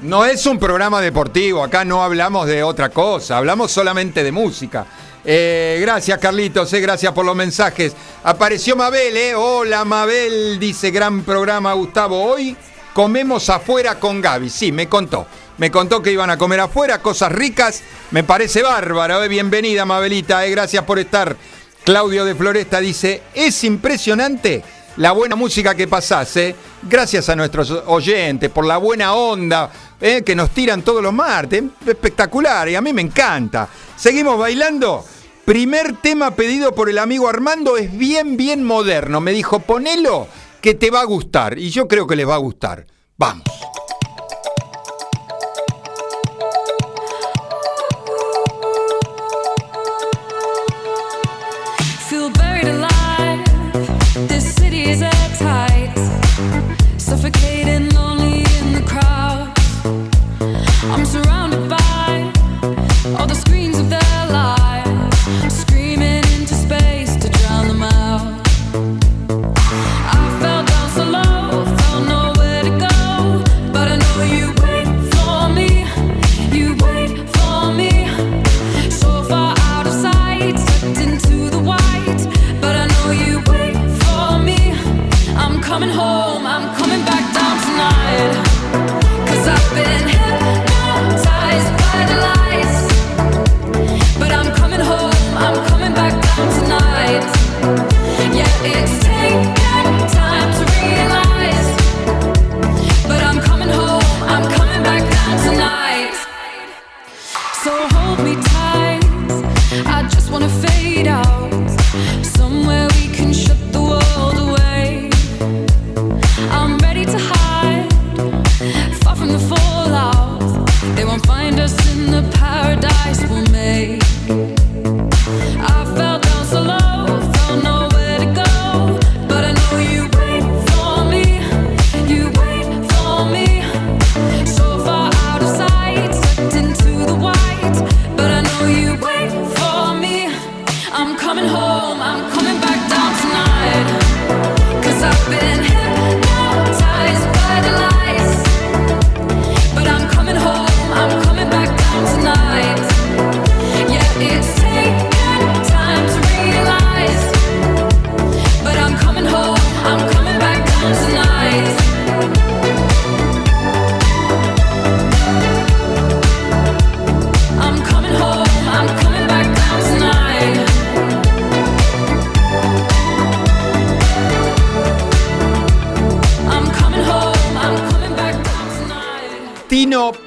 No 0.00 0.24
es 0.24 0.46
un 0.46 0.58
programa 0.58 1.02
deportivo, 1.02 1.62
acá 1.62 1.84
no 1.84 2.02
hablamos 2.02 2.46
de 2.46 2.62
otra 2.62 2.88
cosa, 2.88 3.36
hablamos 3.36 3.70
solamente 3.70 4.24
de 4.24 4.32
música. 4.32 4.86
Eh, 5.24 5.78
gracias, 5.80 6.18
Carlitos, 6.18 6.72
eh, 6.72 6.80
gracias 6.80 7.12
por 7.12 7.24
los 7.24 7.36
mensajes. 7.36 7.92
Apareció 8.24 8.76
Mabel, 8.76 9.16
eh. 9.16 9.34
Hola, 9.34 9.84
Mabel, 9.84 10.58
dice 10.58 10.90
gran 10.90 11.22
programa, 11.22 11.72
Gustavo. 11.74 12.22
Hoy 12.22 12.56
comemos 12.94 13.50
afuera 13.50 13.98
con 13.98 14.20
Gaby. 14.20 14.48
Sí, 14.48 14.72
me 14.72 14.88
contó. 14.88 15.26
Me 15.58 15.70
contó 15.70 16.00
que 16.02 16.12
iban 16.12 16.30
a 16.30 16.38
comer 16.38 16.60
afuera, 16.60 17.02
cosas 17.02 17.32
ricas. 17.32 17.82
Me 18.12 18.24
parece 18.24 18.62
bárbaro. 18.62 19.22
Eh. 19.22 19.28
Bienvenida, 19.28 19.84
Mabelita. 19.84 20.42
Gracias 20.46 20.84
por 20.84 20.98
estar. 20.98 21.36
Claudio 21.84 22.24
de 22.24 22.34
Floresta 22.34 22.80
dice: 22.80 23.22
Es 23.34 23.62
impresionante 23.64 24.62
la 25.00 25.12
buena 25.12 25.34
música 25.34 25.74
que 25.74 25.88
pasás. 25.88 26.36
Eh. 26.36 26.54
Gracias 26.82 27.30
a 27.30 27.36
nuestros 27.36 27.70
oyentes 27.86 28.50
por 28.50 28.66
la 28.66 28.76
buena 28.76 29.14
onda 29.14 29.70
eh, 29.98 30.22
que 30.22 30.36
nos 30.36 30.50
tiran 30.50 30.82
todos 30.82 31.02
los 31.02 31.12
martes. 31.12 31.64
Espectacular 31.86 32.68
y 32.68 32.74
a 32.74 32.82
mí 32.82 32.92
me 32.92 33.00
encanta. 33.00 33.66
Seguimos 33.96 34.38
bailando. 34.38 35.02
Primer 35.46 35.96
tema 35.96 36.32
pedido 36.32 36.74
por 36.74 36.90
el 36.90 36.98
amigo 36.98 37.28
Armando 37.28 37.78
es 37.78 37.96
bien, 37.96 38.36
bien 38.36 38.62
moderno. 38.62 39.22
Me 39.22 39.32
dijo, 39.32 39.60
ponelo 39.60 40.28
que 40.60 40.74
te 40.74 40.90
va 40.90 41.00
a 41.00 41.04
gustar. 41.04 41.58
Y 41.58 41.70
yo 41.70 41.88
creo 41.88 42.06
que 42.06 42.14
les 42.14 42.28
va 42.28 42.34
a 42.34 42.38
gustar. 42.38 42.86
Vamos. 43.16 43.44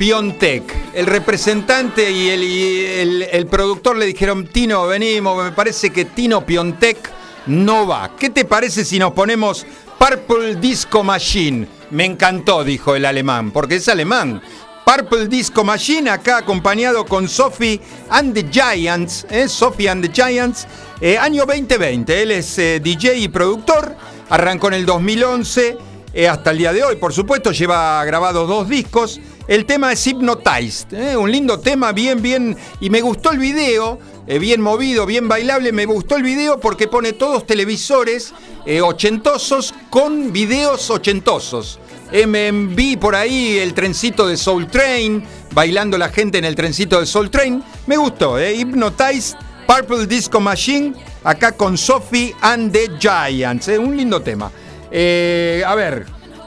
Piontec. 0.04 0.64
El 0.94 1.06
representante 1.06 2.12
y, 2.12 2.28
el, 2.28 3.48
productor 3.48 3.96
le 3.96 4.06
dijeron, 4.06 4.46
Tino, 4.48 4.86
venimos, 4.86 5.42
me 5.42 5.54
parece 5.54 5.92
que 5.92 6.04
Tino 6.04 6.46
Piontec 6.46 6.98
no 7.46 7.88
va. 7.88 8.12
¿Qué 8.20 8.30
te 8.30 8.44
parece 8.44 8.84
si 8.84 9.00
nos 9.00 9.14
ponemos 9.14 9.66
Purple 9.98 10.58
Disco 10.58 11.06
Machine? 11.06 11.70
Me 11.92 12.04
encantó, 12.04 12.66
dijo 12.66 12.96
el 12.96 13.06
alemán, 13.06 13.52
porque 13.52 13.76
es 13.76 13.88
alemán. 13.88 14.42
Purple 14.86 15.30
Disco 15.30 15.64
Machine, 15.64 16.10
acá 16.10 16.40
acompañado 16.40 17.06
con 17.06 17.30
Sophie 17.30 17.80
and 18.10 18.34
the 18.34 18.46
Giants, 18.52 19.26
¿eh? 19.30 19.48
Sophie 19.48 19.88
and 19.88 20.06
the 20.06 20.12
Giants, 20.12 20.68
eh, 21.00 21.18
año 21.18 21.46
2020. 21.46 22.24
Él 22.24 22.32
es 22.32 22.60
eh, 22.60 22.82
DJ 22.84 23.20
y 23.20 23.30
productor, 23.30 23.96
arrancó 24.30 24.68
en 24.68 24.74
el 24.74 24.86
2011 24.86 25.78
eh, 26.16 26.28
hasta 26.28 26.52
el 26.52 26.60
día 26.60 26.72
de 26.72 26.84
hoy, 26.84 26.98
por 26.98 27.12
supuesto, 27.12 27.52
lleva 27.52 28.06
grabado 28.06 28.46
dos 28.46 28.70
discos. 28.70 29.20
El 29.48 29.66
tema 29.66 29.92
es 29.92 30.08
Hypnotized, 30.08 30.94
¿eh? 30.94 31.18
un 31.18 31.30
lindo 31.30 31.60
tema, 31.60 31.92
bien, 31.92 32.22
bien. 32.22 32.56
Y 32.80 32.90
me 32.90 33.02
gustó 33.02 33.32
el 33.32 33.40
video, 33.40 34.00
eh, 34.26 34.40
bien 34.40 34.62
movido, 34.62 35.06
bien 35.06 35.28
bailable. 35.28 35.74
Me 35.74 35.86
gustó 35.86 36.16
el 36.16 36.24
video 36.24 36.62
porque 36.62 36.88
pone 36.88 37.12
todos 37.12 37.46
televisores 37.46 38.34
eh, 38.66 38.82
ochentosos 38.82 39.74
con 39.90 40.32
videos 40.32 40.90
ochentosos. 40.90 41.80
MMB 42.14 43.00
por 43.00 43.16
ahí, 43.16 43.58
el 43.58 43.74
trencito 43.74 44.28
de 44.28 44.38
Soul 44.38 44.68
Train, 44.68 45.24
bailando 45.52 45.98
la 45.98 46.10
gente 46.10 46.38
en 46.38 46.46
el 46.46 46.56
trencito 46.56 47.02
de 47.02 47.06
Soul 47.06 47.30
Train. 47.30 47.62
Me 47.88 47.98
gustó, 47.98 48.40
¿eh? 48.40 48.56
Hypnotize, 48.56 49.36
Purple 49.68 50.06
Disco 50.06 50.40
Machine, 50.40 50.94
acá 51.24 51.52
con 51.52 51.78
Sophie 51.78 52.34
and 52.40 52.72
the 52.72 52.92
Giants. 53.00 53.68
¿eh? 53.68 53.78
Un 53.78 53.98
lindo 53.98 54.22
tema. 54.22 54.52
Eh, 54.90 55.64
a 55.66 55.74
ver, 55.76 56.06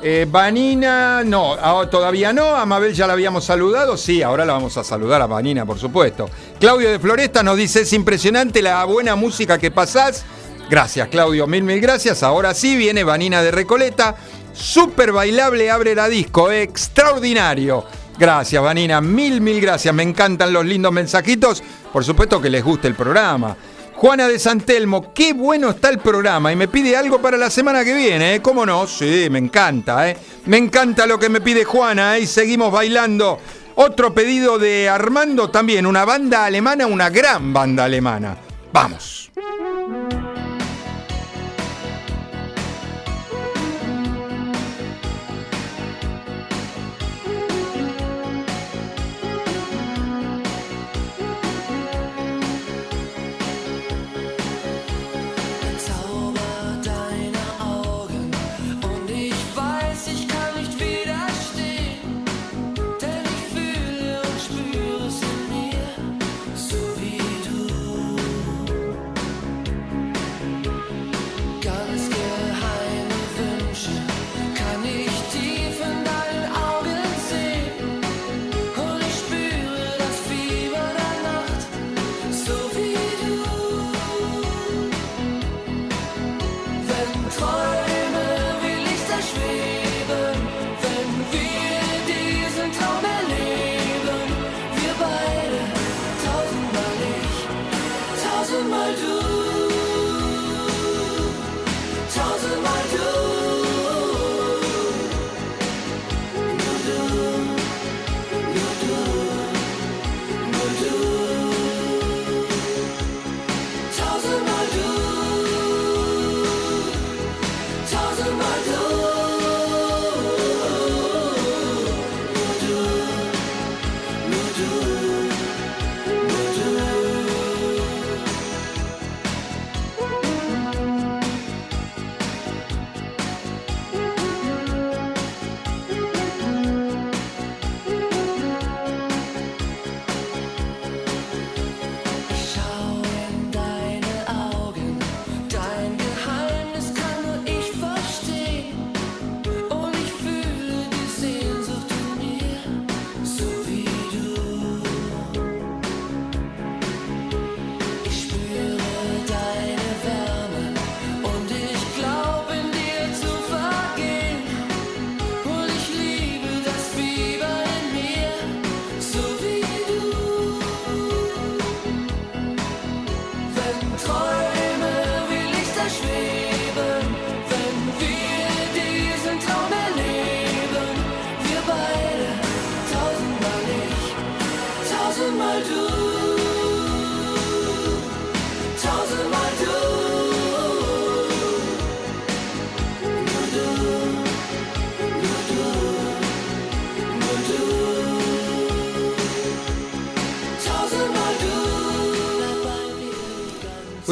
eh, 0.08 0.24
Vanina, 0.24 1.24
no, 1.24 1.56
todavía 1.88 2.32
no. 2.32 2.54
A 2.54 2.64
Mabel 2.64 2.94
ya 2.94 3.08
la 3.08 3.14
habíamos 3.14 3.44
saludado. 3.44 3.96
Sí, 3.96 4.22
ahora 4.22 4.44
la 4.44 4.52
vamos 4.52 4.76
a 4.76 4.84
saludar 4.84 5.20
a 5.20 5.26
Vanina, 5.26 5.66
por 5.66 5.80
supuesto. 5.80 6.30
Claudio 6.60 6.92
de 6.92 7.00
Floresta 7.00 7.42
nos 7.42 7.56
dice: 7.56 7.80
Es 7.80 7.92
impresionante 7.92 8.62
la 8.62 8.84
buena 8.84 9.16
música 9.16 9.58
que 9.58 9.72
pasás. 9.72 10.24
Gracias, 10.70 11.08
Claudio, 11.08 11.48
mil, 11.48 11.64
mil 11.64 11.80
gracias. 11.80 12.22
Ahora 12.22 12.54
sí 12.54 12.76
viene 12.76 13.02
Vanina 13.02 13.42
de 13.42 13.50
Recoleta. 13.50 14.14
Súper 14.52 15.10
bailable, 15.10 15.72
abre 15.72 15.96
la 15.96 16.08
disco, 16.08 16.52
extraordinario. 16.52 17.84
Gracias, 18.16 18.62
Vanina, 18.62 19.00
mil, 19.00 19.40
mil 19.40 19.60
gracias. 19.60 19.92
Me 19.92 20.04
encantan 20.04 20.52
los 20.52 20.64
lindos 20.64 20.92
mensajitos. 20.92 21.64
Por 21.92 22.04
supuesto 22.04 22.40
que 22.40 22.48
les 22.48 22.62
guste 22.62 22.86
el 22.86 22.94
programa. 22.94 23.56
Juana 23.96 24.28
de 24.28 24.38
Santelmo, 24.38 25.14
qué 25.14 25.32
bueno 25.32 25.70
está 25.70 25.88
el 25.88 25.98
programa 25.98 26.52
y 26.52 26.56
me 26.56 26.68
pide 26.68 26.94
algo 26.98 27.18
para 27.18 27.38
la 27.38 27.48
semana 27.48 27.82
que 27.82 27.94
viene, 27.94 28.34
¿eh? 28.34 28.42
¿Cómo 28.42 28.66
no? 28.66 28.86
Sí, 28.86 29.28
me 29.30 29.38
encanta, 29.38 30.10
¿eh? 30.10 30.16
Me 30.44 30.58
encanta 30.58 31.06
lo 31.06 31.18
que 31.18 31.30
me 31.30 31.40
pide 31.40 31.64
Juana, 31.64 32.18
¿eh? 32.18 32.20
Y 32.20 32.26
seguimos 32.26 32.70
bailando. 32.70 33.38
Otro 33.76 34.12
pedido 34.12 34.58
de 34.58 34.90
Armando 34.90 35.48
también, 35.48 35.86
una 35.86 36.04
banda 36.04 36.44
alemana, 36.44 36.86
una 36.86 37.08
gran 37.08 37.54
banda 37.54 37.84
alemana. 37.84 38.36
Vamos. 38.70 39.30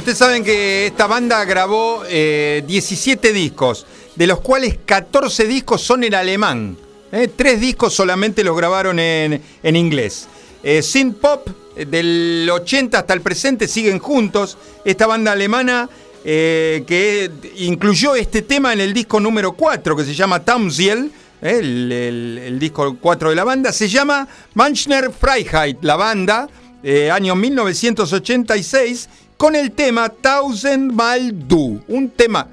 Ustedes 0.04 0.18
saben 0.18 0.44
que 0.44 0.88
esta 0.88 1.06
banda 1.06 1.42
grabó 1.46 2.04
17 2.04 3.26
eh, 3.26 3.32
discos, 3.32 3.86
de 4.14 4.26
los 4.26 4.40
cuales 4.40 4.76
14 4.84 5.46
discos 5.46 5.80
son 5.80 6.04
en 6.04 6.14
alemán. 6.14 6.76
¿eh? 7.10 7.30
Tres 7.34 7.58
discos 7.58 7.94
solamente 7.94 8.44
los 8.44 8.54
grabaron 8.54 8.98
en, 8.98 9.40
inglés. 9.62 10.28
Eh, 10.62 10.82
Synth 10.82 11.16
Pop, 11.16 11.48
del 11.74 12.46
80 12.52 12.98
hasta 12.98 13.14
el 13.14 13.22
presente, 13.22 13.66
siguen 13.66 13.98
juntos. 13.98 14.58
Esta 14.84 15.06
banda 15.06 15.32
alemana 15.32 15.88
que 16.22 17.30
incluyó 17.56 18.14
este 18.14 18.42
tema 18.42 18.74
en 18.74 18.82
el 18.82 18.92
disco 18.92 19.18
número 19.20 19.52
4, 19.52 19.96
que 19.96 20.04
se 20.04 20.12
llama 20.12 20.44
Tamsiel, 20.44 21.10
el, 21.40 21.90
el, 22.44 22.58
disco 22.58 22.98
4 23.00 23.30
de 23.30 23.34
la 23.34 23.44
banda, 23.44 23.72
se 23.72 23.88
llama 23.88 24.28
Manchner 24.52 25.10
Freiheit, 25.10 25.82
la 25.82 25.96
banda, 25.96 26.46
año 27.10 27.34
1986 27.34 29.08
con 29.44 29.56
el 29.56 29.72
tema 29.72 30.08
Thousand 30.08 30.90
Mal 30.90 31.46
Du. 31.46 31.78
Un 31.88 32.08
tema, 32.12 32.48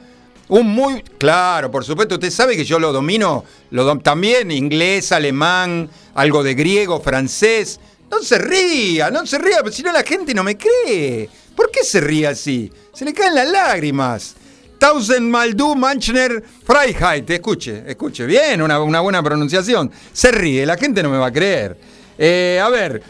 un 0.50 0.68
muy. 0.68 1.02
Claro, 1.18 1.72
por 1.72 1.86
supuesto, 1.86 2.16
usted 2.16 2.30
sabe 2.30 2.58
que 2.58 2.66
yo 2.66 2.80
lo 2.80 2.92
domino 2.92 3.46
lo 3.70 3.98
también 4.00 4.52
inglés, 4.52 5.14
alemán, 5.14 5.90
algo 6.16 6.44
de 6.44 6.54
griego, 6.54 7.00
francés. 7.00 7.80
No 8.10 8.22
se 8.22 8.38
ría, 8.40 9.10
no 9.10 9.26
se 9.26 9.38
ría, 9.38 9.60
si 9.72 9.84
no 9.84 9.94
la 9.94 10.04
gente 10.04 10.34
no 10.34 10.44
me 10.44 10.58
cree. 10.58 11.30
¿Por 11.56 11.72
qué 11.72 11.82
se 11.86 12.02
ríe 12.02 12.28
así? 12.28 12.70
Se 12.94 13.06
le 13.06 13.14
caen 13.14 13.36
las 13.36 13.50
lágrimas. 13.50 14.36
Thousand 14.78 15.30
Maldu 15.30 15.76
Manchner 15.76 16.44
Freiheit. 16.66 17.30
Escuche, 17.30 17.86
escuche, 17.88 18.26
bien, 18.26 18.62
una, 18.62 18.80
buena 19.00 19.24
pronunciación. 19.24 19.90
Se 20.12 20.30
ríe, 20.30 20.66
la 20.66 20.76
gente 20.76 21.02
no 21.02 21.10
me 21.10 21.20
va 21.20 21.28
a 21.28 21.32
creer. 21.32 21.78
Eh, 22.18 22.60
a 22.62 22.68
ver, 22.68 23.02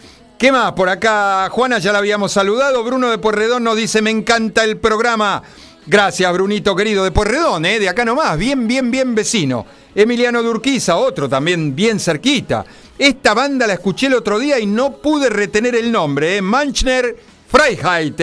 ¿Qué 0.41 0.51
más? 0.51 0.71
Por 0.71 0.89
acá, 0.89 1.47
Juana 1.51 1.77
ya 1.77 1.91
la 1.91 1.99
habíamos 1.99 2.31
saludado. 2.31 2.83
Bruno 2.83 3.11
de 3.11 3.19
Porredón 3.19 3.63
nos 3.63 3.77
dice: 3.77 4.01
Me 4.01 4.09
encanta 4.09 4.63
el 4.63 4.77
programa. 4.77 5.43
Gracias, 5.85 6.33
Brunito 6.33 6.75
querido 6.75 7.03
de 7.03 7.11
Porredón, 7.11 7.63
¿eh? 7.63 7.77
de 7.77 7.87
acá 7.87 8.03
nomás, 8.05 8.39
bien, 8.39 8.67
bien, 8.67 8.89
bien 8.89 9.13
vecino. 9.13 9.67
Emiliano 9.93 10.41
Durquiza, 10.41 10.97
otro 10.97 11.29
también 11.29 11.75
bien 11.75 11.99
cerquita. 11.99 12.65
Esta 12.97 13.35
banda 13.35 13.67
la 13.67 13.73
escuché 13.73 14.07
el 14.07 14.15
otro 14.15 14.39
día 14.39 14.57
y 14.57 14.65
no 14.65 14.93
pude 14.93 15.29
retener 15.29 15.75
el 15.75 15.91
nombre, 15.91 16.37
¿eh? 16.37 16.41
Manchner 16.41 17.15
Freiheit, 17.47 18.15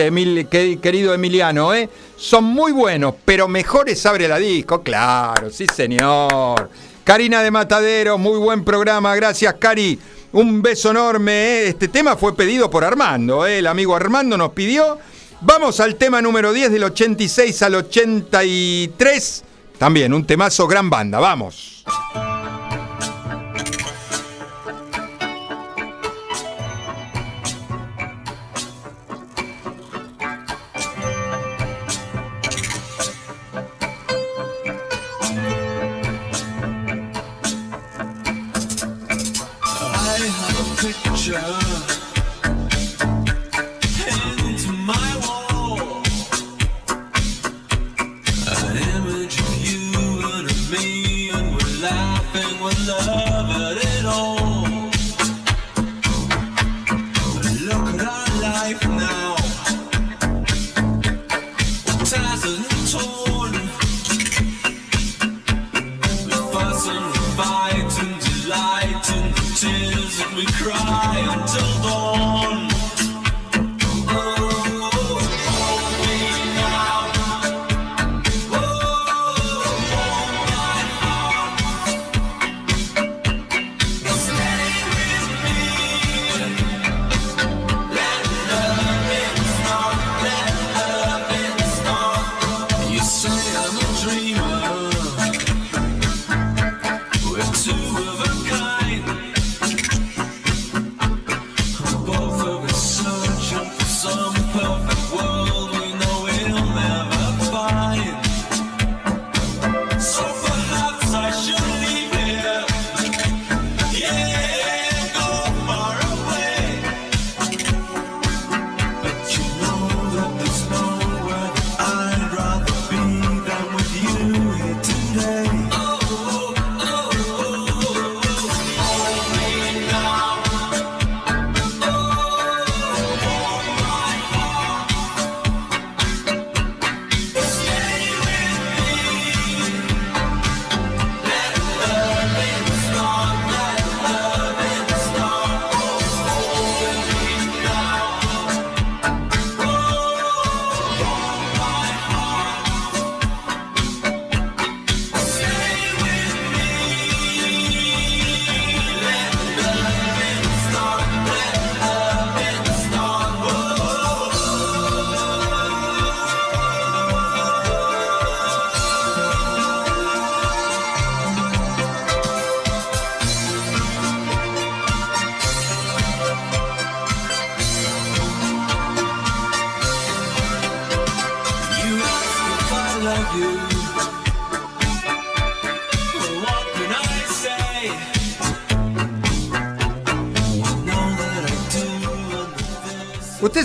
querido 0.81 1.13
Emiliano, 1.13 1.73
¿eh? 1.73 1.89
Son 2.17 2.43
muy 2.43 2.73
buenos, 2.73 3.15
pero 3.23 3.47
mejores 3.47 4.05
abre 4.05 4.27
la 4.27 4.39
disco, 4.39 4.83
claro, 4.83 5.49
sí 5.51 5.67
señor. 5.73 6.69
Karina 7.05 7.41
de 7.41 7.49
Matadero, 7.49 8.17
muy 8.17 8.37
buen 8.37 8.65
programa, 8.65 9.15
gracias 9.15 9.53
Cari. 9.53 9.97
Un 10.31 10.61
beso 10.61 10.91
enorme. 10.91 11.63
Este 11.63 11.87
tema 11.87 12.15
fue 12.15 12.35
pedido 12.35 12.69
por 12.69 12.83
Armando, 12.83 13.47
¿eh? 13.47 13.59
el 13.59 13.67
amigo 13.67 13.95
Armando 13.95 14.37
nos 14.37 14.51
pidió. 14.51 14.99
Vamos 15.41 15.79
al 15.79 15.95
tema 15.95 16.21
número 16.21 16.53
10 16.53 16.71
del 16.71 16.83
86 16.83 17.61
al 17.63 17.75
83. 17.75 19.43
También 19.77 20.13
un 20.13 20.25
temazo 20.25 20.67
gran 20.67 20.89
banda, 20.89 21.19
vamos. 21.19 21.83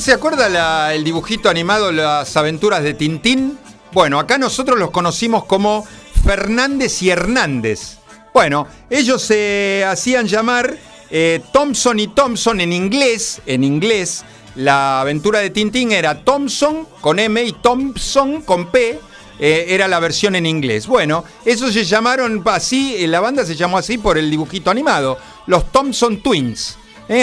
Se 0.05 0.12
acuerda 0.12 0.92
el 0.92 1.02
dibujito 1.02 1.48
animado 1.48 1.90
Las 1.90 2.36
aventuras 2.36 2.82
de 2.82 2.92
Tintín? 2.92 3.59
Bueno, 3.90 4.18
acá 4.18 4.36
nosotros 4.36 4.78
los 4.78 4.90
conocimos 4.90 5.46
como 5.46 5.86
Fernández 6.26 7.00
y 7.00 7.09
Hernández. 7.09 7.96
Bueno, 8.34 8.66
ellos 8.90 9.22
se 9.22 9.82
hacían 9.88 10.26
llamar 10.26 10.76
eh, 11.11 11.40
Thompson 11.55 11.98
y 12.00 12.09
Thompson 12.09 12.61
en 12.61 12.74
inglés, 12.74 13.40
en 13.46 13.64
inglés. 13.64 14.26
La 14.57 15.00
aventura 15.00 15.38
de 15.38 15.48
Tintín 15.48 15.90
era 15.90 16.22
Thompson 16.22 16.86
con 17.00 17.18
M 17.18 17.42
y 17.42 17.52
Thompson 17.52 18.42
con 18.42 18.70
P. 18.70 19.00
Eh, 19.38 19.66
era 19.68 19.88
la 19.88 20.00
versión 20.00 20.36
en 20.36 20.44
inglés. 20.44 20.86
Bueno, 20.86 21.24
eso 21.46 21.72
se 21.72 21.84
llamaron 21.84 22.42
así, 22.44 22.94
eh, 22.98 23.09
la 23.09 23.20
banda 23.20 23.46
se 23.46 23.57
llamó 23.57 23.78
así 23.78 23.96
por 23.96 24.18
el 24.18 24.30
dibujito 24.30 24.70
animado, 24.70 25.16
los 25.46 25.72
Thompson 25.72 26.20
Twins. 26.20 26.76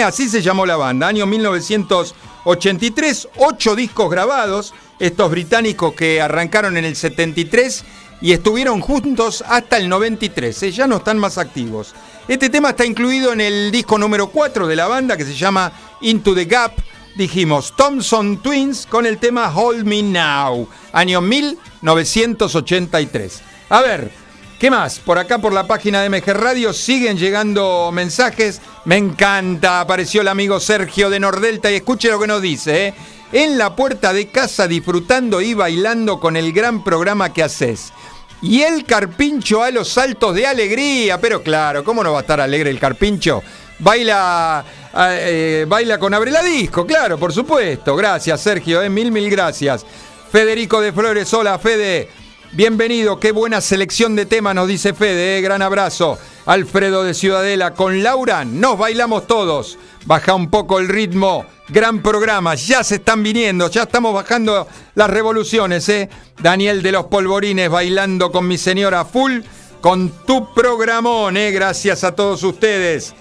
así 0.04 0.28
se 0.28 0.42
llamó 0.42 0.66
la 0.66 0.76
banda, 0.76 1.06
año 1.06 1.26
1900. 1.26 2.16
83, 2.44 3.28
8 3.36 3.76
discos 3.76 4.10
grabados, 4.10 4.74
estos 4.98 5.30
británicos 5.30 5.94
que 5.94 6.20
arrancaron 6.20 6.76
en 6.76 6.84
el 6.84 6.96
73 6.96 7.84
y 8.20 8.32
estuvieron 8.32 8.80
juntos 8.80 9.44
hasta 9.46 9.76
el 9.76 9.88
93, 9.88 10.60
¿eh? 10.62 10.72
ya 10.72 10.86
no 10.86 10.98
están 10.98 11.18
más 11.18 11.38
activos. 11.38 11.94
Este 12.28 12.50
tema 12.50 12.70
está 12.70 12.86
incluido 12.86 13.32
en 13.32 13.40
el 13.40 13.72
disco 13.72 13.98
número 13.98 14.28
4 14.28 14.68
de 14.68 14.76
la 14.76 14.86
banda 14.86 15.16
que 15.16 15.24
se 15.24 15.34
llama 15.34 15.72
Into 16.00 16.32
the 16.34 16.44
Gap. 16.44 16.74
Dijimos 17.16 17.74
Thompson 17.76 18.40
Twins 18.40 18.86
con 18.86 19.06
el 19.06 19.18
tema 19.18 19.52
Hold 19.54 19.84
Me 19.84 20.02
Now, 20.02 20.66
año 20.92 21.20
1983. 21.20 23.42
A 23.68 23.80
ver, 23.80 24.21
¿Qué 24.62 24.70
más? 24.70 25.00
Por 25.00 25.18
acá, 25.18 25.38
por 25.38 25.52
la 25.52 25.66
página 25.66 26.02
de 26.02 26.08
MG 26.08 26.34
Radio, 26.34 26.72
siguen 26.72 27.18
llegando 27.18 27.90
mensajes. 27.92 28.60
Me 28.84 28.96
encanta. 28.96 29.80
Apareció 29.80 30.20
el 30.20 30.28
amigo 30.28 30.60
Sergio 30.60 31.10
de 31.10 31.18
Nordelta 31.18 31.68
y 31.68 31.74
escuche 31.74 32.08
lo 32.08 32.20
que 32.20 32.28
nos 32.28 32.40
dice. 32.40 32.86
¿eh? 32.86 32.94
En 33.32 33.58
la 33.58 33.74
puerta 33.74 34.12
de 34.12 34.28
casa 34.28 34.68
disfrutando 34.68 35.40
y 35.40 35.54
bailando 35.54 36.20
con 36.20 36.36
el 36.36 36.52
gran 36.52 36.84
programa 36.84 37.32
que 37.32 37.42
haces. 37.42 37.92
Y 38.40 38.62
el 38.62 38.84
carpincho 38.84 39.64
a 39.64 39.72
los 39.72 39.88
saltos 39.88 40.32
de 40.36 40.46
alegría. 40.46 41.20
Pero 41.20 41.42
claro, 41.42 41.82
¿cómo 41.82 42.04
no 42.04 42.12
va 42.12 42.18
a 42.18 42.22
estar 42.22 42.40
alegre 42.40 42.70
el 42.70 42.78
carpincho? 42.78 43.42
Baila, 43.80 44.64
eh, 44.96 45.66
baila 45.66 45.98
con 45.98 46.14
Abrela 46.14 46.40
Disco, 46.40 46.86
claro, 46.86 47.18
por 47.18 47.32
supuesto. 47.32 47.96
Gracias, 47.96 48.40
Sergio, 48.40 48.80
¿eh? 48.80 48.88
mil, 48.88 49.10
mil 49.10 49.28
gracias. 49.28 49.84
Federico 50.30 50.80
de 50.80 50.92
Flores, 50.92 51.34
hola, 51.34 51.58
Fede. 51.58 52.21
Bienvenido, 52.54 53.18
qué 53.18 53.32
buena 53.32 53.62
selección 53.62 54.14
de 54.14 54.26
temas 54.26 54.54
nos 54.54 54.68
dice 54.68 54.92
Fede, 54.92 55.38
eh, 55.38 55.40
gran 55.40 55.62
abrazo. 55.62 56.18
Alfredo 56.44 57.02
de 57.02 57.14
Ciudadela, 57.14 57.72
con 57.72 58.02
Laura 58.02 58.44
nos 58.44 58.76
bailamos 58.76 59.26
todos. 59.26 59.78
Baja 60.04 60.34
un 60.34 60.50
poco 60.50 60.78
el 60.78 60.88
ritmo, 60.88 61.46
gran 61.70 62.02
programa, 62.02 62.54
ya 62.54 62.84
se 62.84 62.96
están 62.96 63.22
viniendo, 63.22 63.70
ya 63.70 63.84
estamos 63.84 64.12
bajando 64.12 64.68
las 64.94 65.08
revoluciones, 65.08 65.88
¿eh? 65.88 66.10
Daniel 66.42 66.82
de 66.82 66.92
los 66.92 67.06
Polvorines 67.06 67.70
bailando 67.70 68.30
con 68.30 68.46
mi 68.46 68.58
señora 68.58 69.06
full, 69.06 69.40
con 69.80 70.10
tu 70.26 70.52
programón, 70.52 71.38
¿eh? 71.38 71.52
Gracias 71.52 72.04
a 72.04 72.14
todos 72.14 72.42
ustedes. 72.42 73.14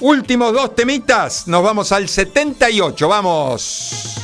Últimos 0.00 0.54
dos 0.54 0.74
temitas, 0.74 1.46
nos 1.46 1.62
vamos 1.62 1.92
al 1.92 2.08
78, 2.08 3.06
vamos. 3.06 4.14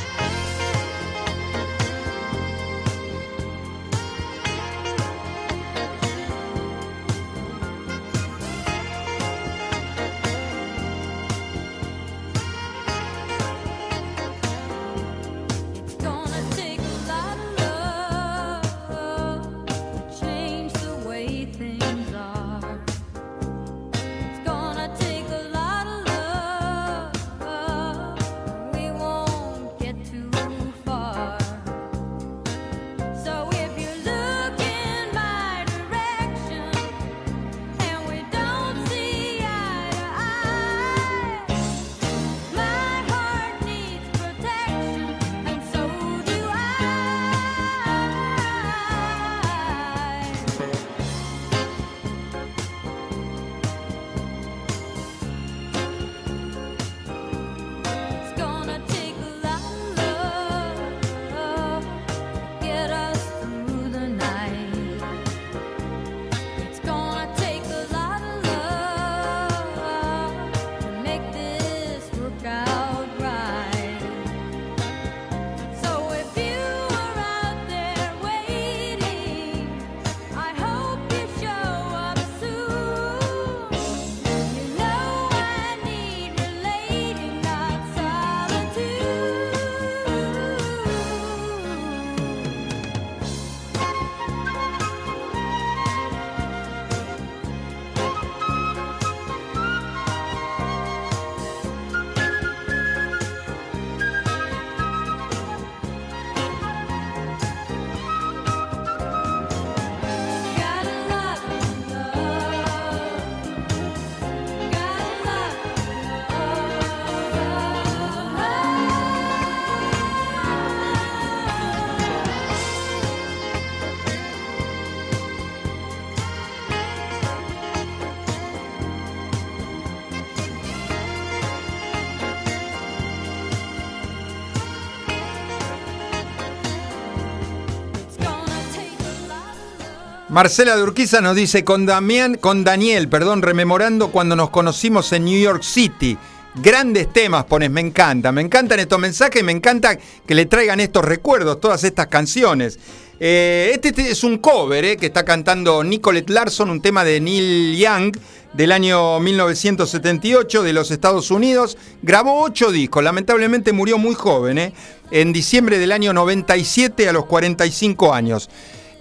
Marcela 140.35 140.75
de 140.75 140.83
Urquiza 140.83 141.21
nos 141.21 141.37
dice 141.37 141.63
con, 141.63 141.87
Damián, 141.87 142.35
con 142.35 142.65
Daniel, 142.65 143.09
perdón, 143.09 143.41
rememorando 143.41 144.11
cuando 144.11 144.35
nos 144.35 144.51
conocimos 144.51 145.13
en 145.13 145.27
New 145.27 145.41
York 145.41 145.63
City. 145.63 146.19
Grandes 146.57 147.13
temas 147.13 147.45
pones, 147.45 147.71
me 147.71 147.81
encanta, 147.81 148.33
me 148.33 148.41
encantan 148.41 148.81
estos 148.81 148.99
mensajes, 148.99 149.45
me 149.45 149.53
encanta 149.53 149.97
que 150.27 150.35
le 150.35 150.47
traigan 150.47 150.81
estos 150.81 151.05
recuerdos, 151.05 151.61
todas 151.61 151.85
estas 151.85 152.09
canciones. 152.09 152.81
Eh, 153.21 153.79
este, 153.81 154.11
es 154.11 154.25
un 154.25 154.39
cover 154.39 154.85
eh, 154.85 154.97
que 154.97 155.07
está 155.07 155.25
cantando 155.25 155.85
Nicolette 155.85 156.31
Larson, 156.31 156.69
un 156.69 156.83
tema 156.83 157.05
de 157.05 157.21
Neil 157.21 157.77
Young 157.77 158.17
del 158.55 158.73
año 158.73 159.21
1978 159.21 160.65
de 160.65 160.73
los 160.73 160.91
Estados 160.91 161.31
Unidos. 161.31 161.79
Grabó 162.03 162.43
ocho 162.43 162.73
discos, 162.73 163.05
lamentablemente 163.05 163.73
murió 163.73 163.99
muy 163.99 164.17
joven, 164.17 164.59
eh, 164.59 164.73
en 165.13 165.33
diciembre 165.33 165.79
del 165.79 165.93
año 165.93 166.13
97 166.13 167.09
a 167.09 167.13
los 167.13 167.27
45 167.27 168.13
años. 168.13 168.51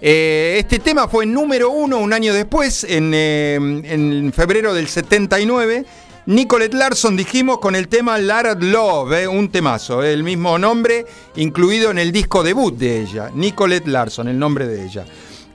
Este 0.06 0.78
tema 0.80 1.08
fue 1.08 1.24
número 1.24 1.70
uno 1.70 1.98
un 1.98 2.12
año 2.12 2.34
después, 2.34 2.84
en, 2.84 3.14
en 3.14 4.32
febrero 4.34 4.74
del 4.74 4.88
79 4.88 5.84
Nicolette 6.26 6.72
Larson, 6.72 7.16
dijimos, 7.16 7.58
con 7.58 7.74
el 7.74 7.88
tema 7.88 8.16
Lara 8.16 8.54
Love, 8.54 9.12
eh, 9.12 9.28
un 9.28 9.50
temazo, 9.50 10.02
eh, 10.02 10.14
el 10.14 10.22
mismo 10.22 10.58
nombre 10.58 11.04
incluido 11.36 11.90
en 11.90 11.98
el 11.98 12.12
disco 12.12 12.42
debut 12.42 12.74
de 12.74 13.02
ella. 13.02 13.30
Nicolette 13.34 13.86
Larson, 13.88 14.28
el 14.28 14.38
nombre 14.38 14.66
de 14.66 14.86
ella. 14.86 15.04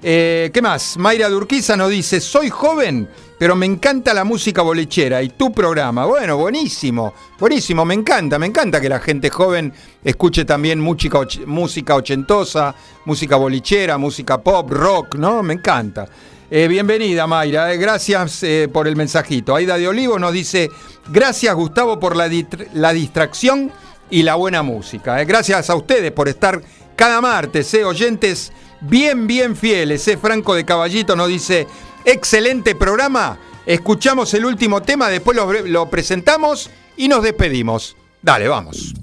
Eh, 0.03 0.51
¿Qué 0.53 0.61
más? 0.61 0.95
Mayra 0.97 1.27
Durquiza 1.27 1.75
nos 1.75 1.89
dice, 1.89 2.21
soy 2.21 2.51
joven, 2.51 3.09
pero 3.39 3.55
me 3.55 3.65
encanta 3.65 4.13
la 4.13 4.25
música 4.25 4.61
bolechera 4.61 5.23
y 5.23 5.29
tu 5.29 5.51
programa. 5.53 6.05
Bueno, 6.05 6.35
buenísimo, 6.37 7.13
buenísimo, 7.39 7.85
me 7.85 7.93
encanta, 7.93 8.37
me 8.37 8.45
encanta 8.45 8.81
que 8.81 8.89
la 8.89 8.99
gente 8.99 9.29
joven 9.29 9.73
escuche 10.03 10.43
también 10.43 10.81
música, 10.81 11.21
música 11.47 11.95
ochentosa, 11.95 12.75
música 13.05 13.37
bolichera, 13.37 13.97
música 13.97 14.39
pop, 14.41 14.69
rock, 14.69 15.15
¿no? 15.15 15.41
Me 15.41 15.53
encanta. 15.53 16.05
Eh, 16.51 16.67
bienvenida, 16.67 17.27
Mayra. 17.27 17.71
Eh, 17.71 17.77
gracias 17.77 18.43
eh, 18.43 18.67
por 18.71 18.87
el 18.89 18.97
mensajito. 18.97 19.55
Aida 19.55 19.77
de 19.77 19.87
Olivo 19.87 20.19
nos 20.19 20.33
dice: 20.33 20.69
Gracias, 21.07 21.55
Gustavo, 21.55 21.97
por 21.97 22.17
la, 22.17 22.29
la 22.73 22.91
distracción 22.91 23.71
y 24.09 24.23
la 24.23 24.35
buena 24.35 24.63
música. 24.63 25.23
Gracias 25.23 25.69
a 25.69 25.75
ustedes 25.75 26.11
por 26.11 26.27
estar 26.27 26.61
cada 26.97 27.21
martes, 27.21 27.73
oyentes 27.75 28.51
bien, 28.81 29.27
bien 29.27 29.55
fieles. 29.55 30.09
Franco 30.19 30.55
de 30.55 30.65
Caballito 30.65 31.15
nos 31.15 31.29
dice: 31.29 31.67
Excelente 32.05 32.75
programa. 32.75 33.37
Escuchamos 33.65 34.33
el 34.33 34.45
último 34.45 34.81
tema, 34.81 35.09
después 35.09 35.37
lo 35.37 35.89
presentamos 35.89 36.69
y 36.97 37.07
nos 37.07 37.23
despedimos. 37.23 37.95
Dale, 38.21 38.47
vamos. 38.47 38.93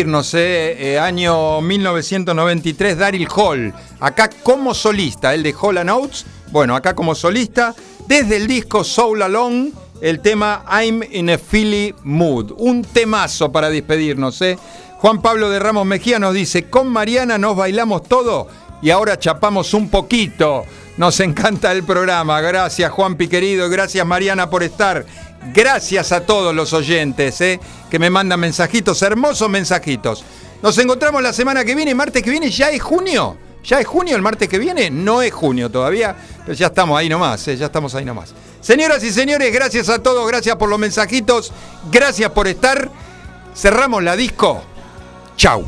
Irnos, 0.00 0.34
eh, 0.34 0.98
año 0.98 1.60
1993, 1.60 2.98
Daryl 2.98 3.28
Hall, 3.34 3.74
acá 4.00 4.30
como 4.42 4.74
solista, 4.74 5.34
el 5.34 5.42
de 5.42 5.54
Hall 5.60 5.84
Notes, 5.84 6.24
bueno, 6.50 6.74
acá 6.74 6.94
como 6.94 7.14
solista, 7.14 7.74
desde 8.06 8.38
el 8.38 8.46
disco 8.46 8.82
Soul 8.82 9.22
Alone, 9.22 9.72
el 10.00 10.20
tema 10.20 10.64
I'm 10.70 11.02
in 11.10 11.30
a 11.30 11.38
Philly 11.38 11.94
Mood, 12.02 12.52
un 12.56 12.82
temazo 12.82 13.52
para 13.52 13.70
despedirnos. 13.70 14.40
Eh. 14.42 14.58
Juan 14.98 15.20
Pablo 15.20 15.50
de 15.50 15.58
Ramos 15.58 15.86
Mejía 15.86 16.18
nos 16.18 16.34
dice, 16.34 16.64
con 16.64 16.88
Mariana 16.88 17.38
nos 17.38 17.56
bailamos 17.56 18.02
todo 18.04 18.48
y 18.82 18.90
ahora 18.90 19.18
chapamos 19.18 19.74
un 19.74 19.90
poquito. 19.90 20.64
Nos 20.96 21.20
encanta 21.20 21.72
el 21.72 21.84
programa. 21.84 22.40
Gracias 22.40 22.90
Juan 22.90 23.16
querido, 23.16 23.68
gracias 23.68 24.06
Mariana 24.06 24.50
por 24.50 24.62
estar. 24.62 25.06
Gracias 25.54 26.12
a 26.12 26.20
todos 26.26 26.54
los 26.54 26.72
oyentes 26.72 27.40
eh, 27.40 27.58
que 27.90 27.98
me 27.98 28.10
mandan 28.10 28.38
mensajitos, 28.40 29.00
hermosos 29.02 29.48
mensajitos. 29.48 30.24
Nos 30.62 30.76
encontramos 30.78 31.22
la 31.22 31.32
semana 31.32 31.64
que 31.64 31.74
viene, 31.74 31.94
martes 31.94 32.22
que 32.22 32.30
viene, 32.30 32.50
ya 32.50 32.70
es 32.70 32.82
junio. 32.82 33.36
¿Ya 33.64 33.80
es 33.80 33.86
junio 33.86 34.16
el 34.16 34.22
martes 34.22 34.48
que 34.48 34.58
viene? 34.58 34.90
No 34.90 35.20
es 35.22 35.32
junio 35.32 35.70
todavía, 35.70 36.16
pero 36.44 36.54
ya 36.54 36.68
estamos 36.68 36.98
ahí 36.98 37.08
nomás, 37.08 37.46
eh, 37.48 37.56
ya 37.56 37.66
estamos 37.66 37.94
ahí 37.94 38.04
nomás. 38.04 38.34
Señoras 38.60 39.02
y 39.02 39.10
señores, 39.10 39.52
gracias 39.52 39.88
a 39.88 40.02
todos, 40.02 40.26
gracias 40.26 40.56
por 40.56 40.68
los 40.68 40.78
mensajitos, 40.78 41.52
gracias 41.90 42.30
por 42.30 42.46
estar. 42.46 42.90
Cerramos 43.54 44.02
la 44.02 44.16
disco. 44.16 44.62
Chau. 45.36 45.64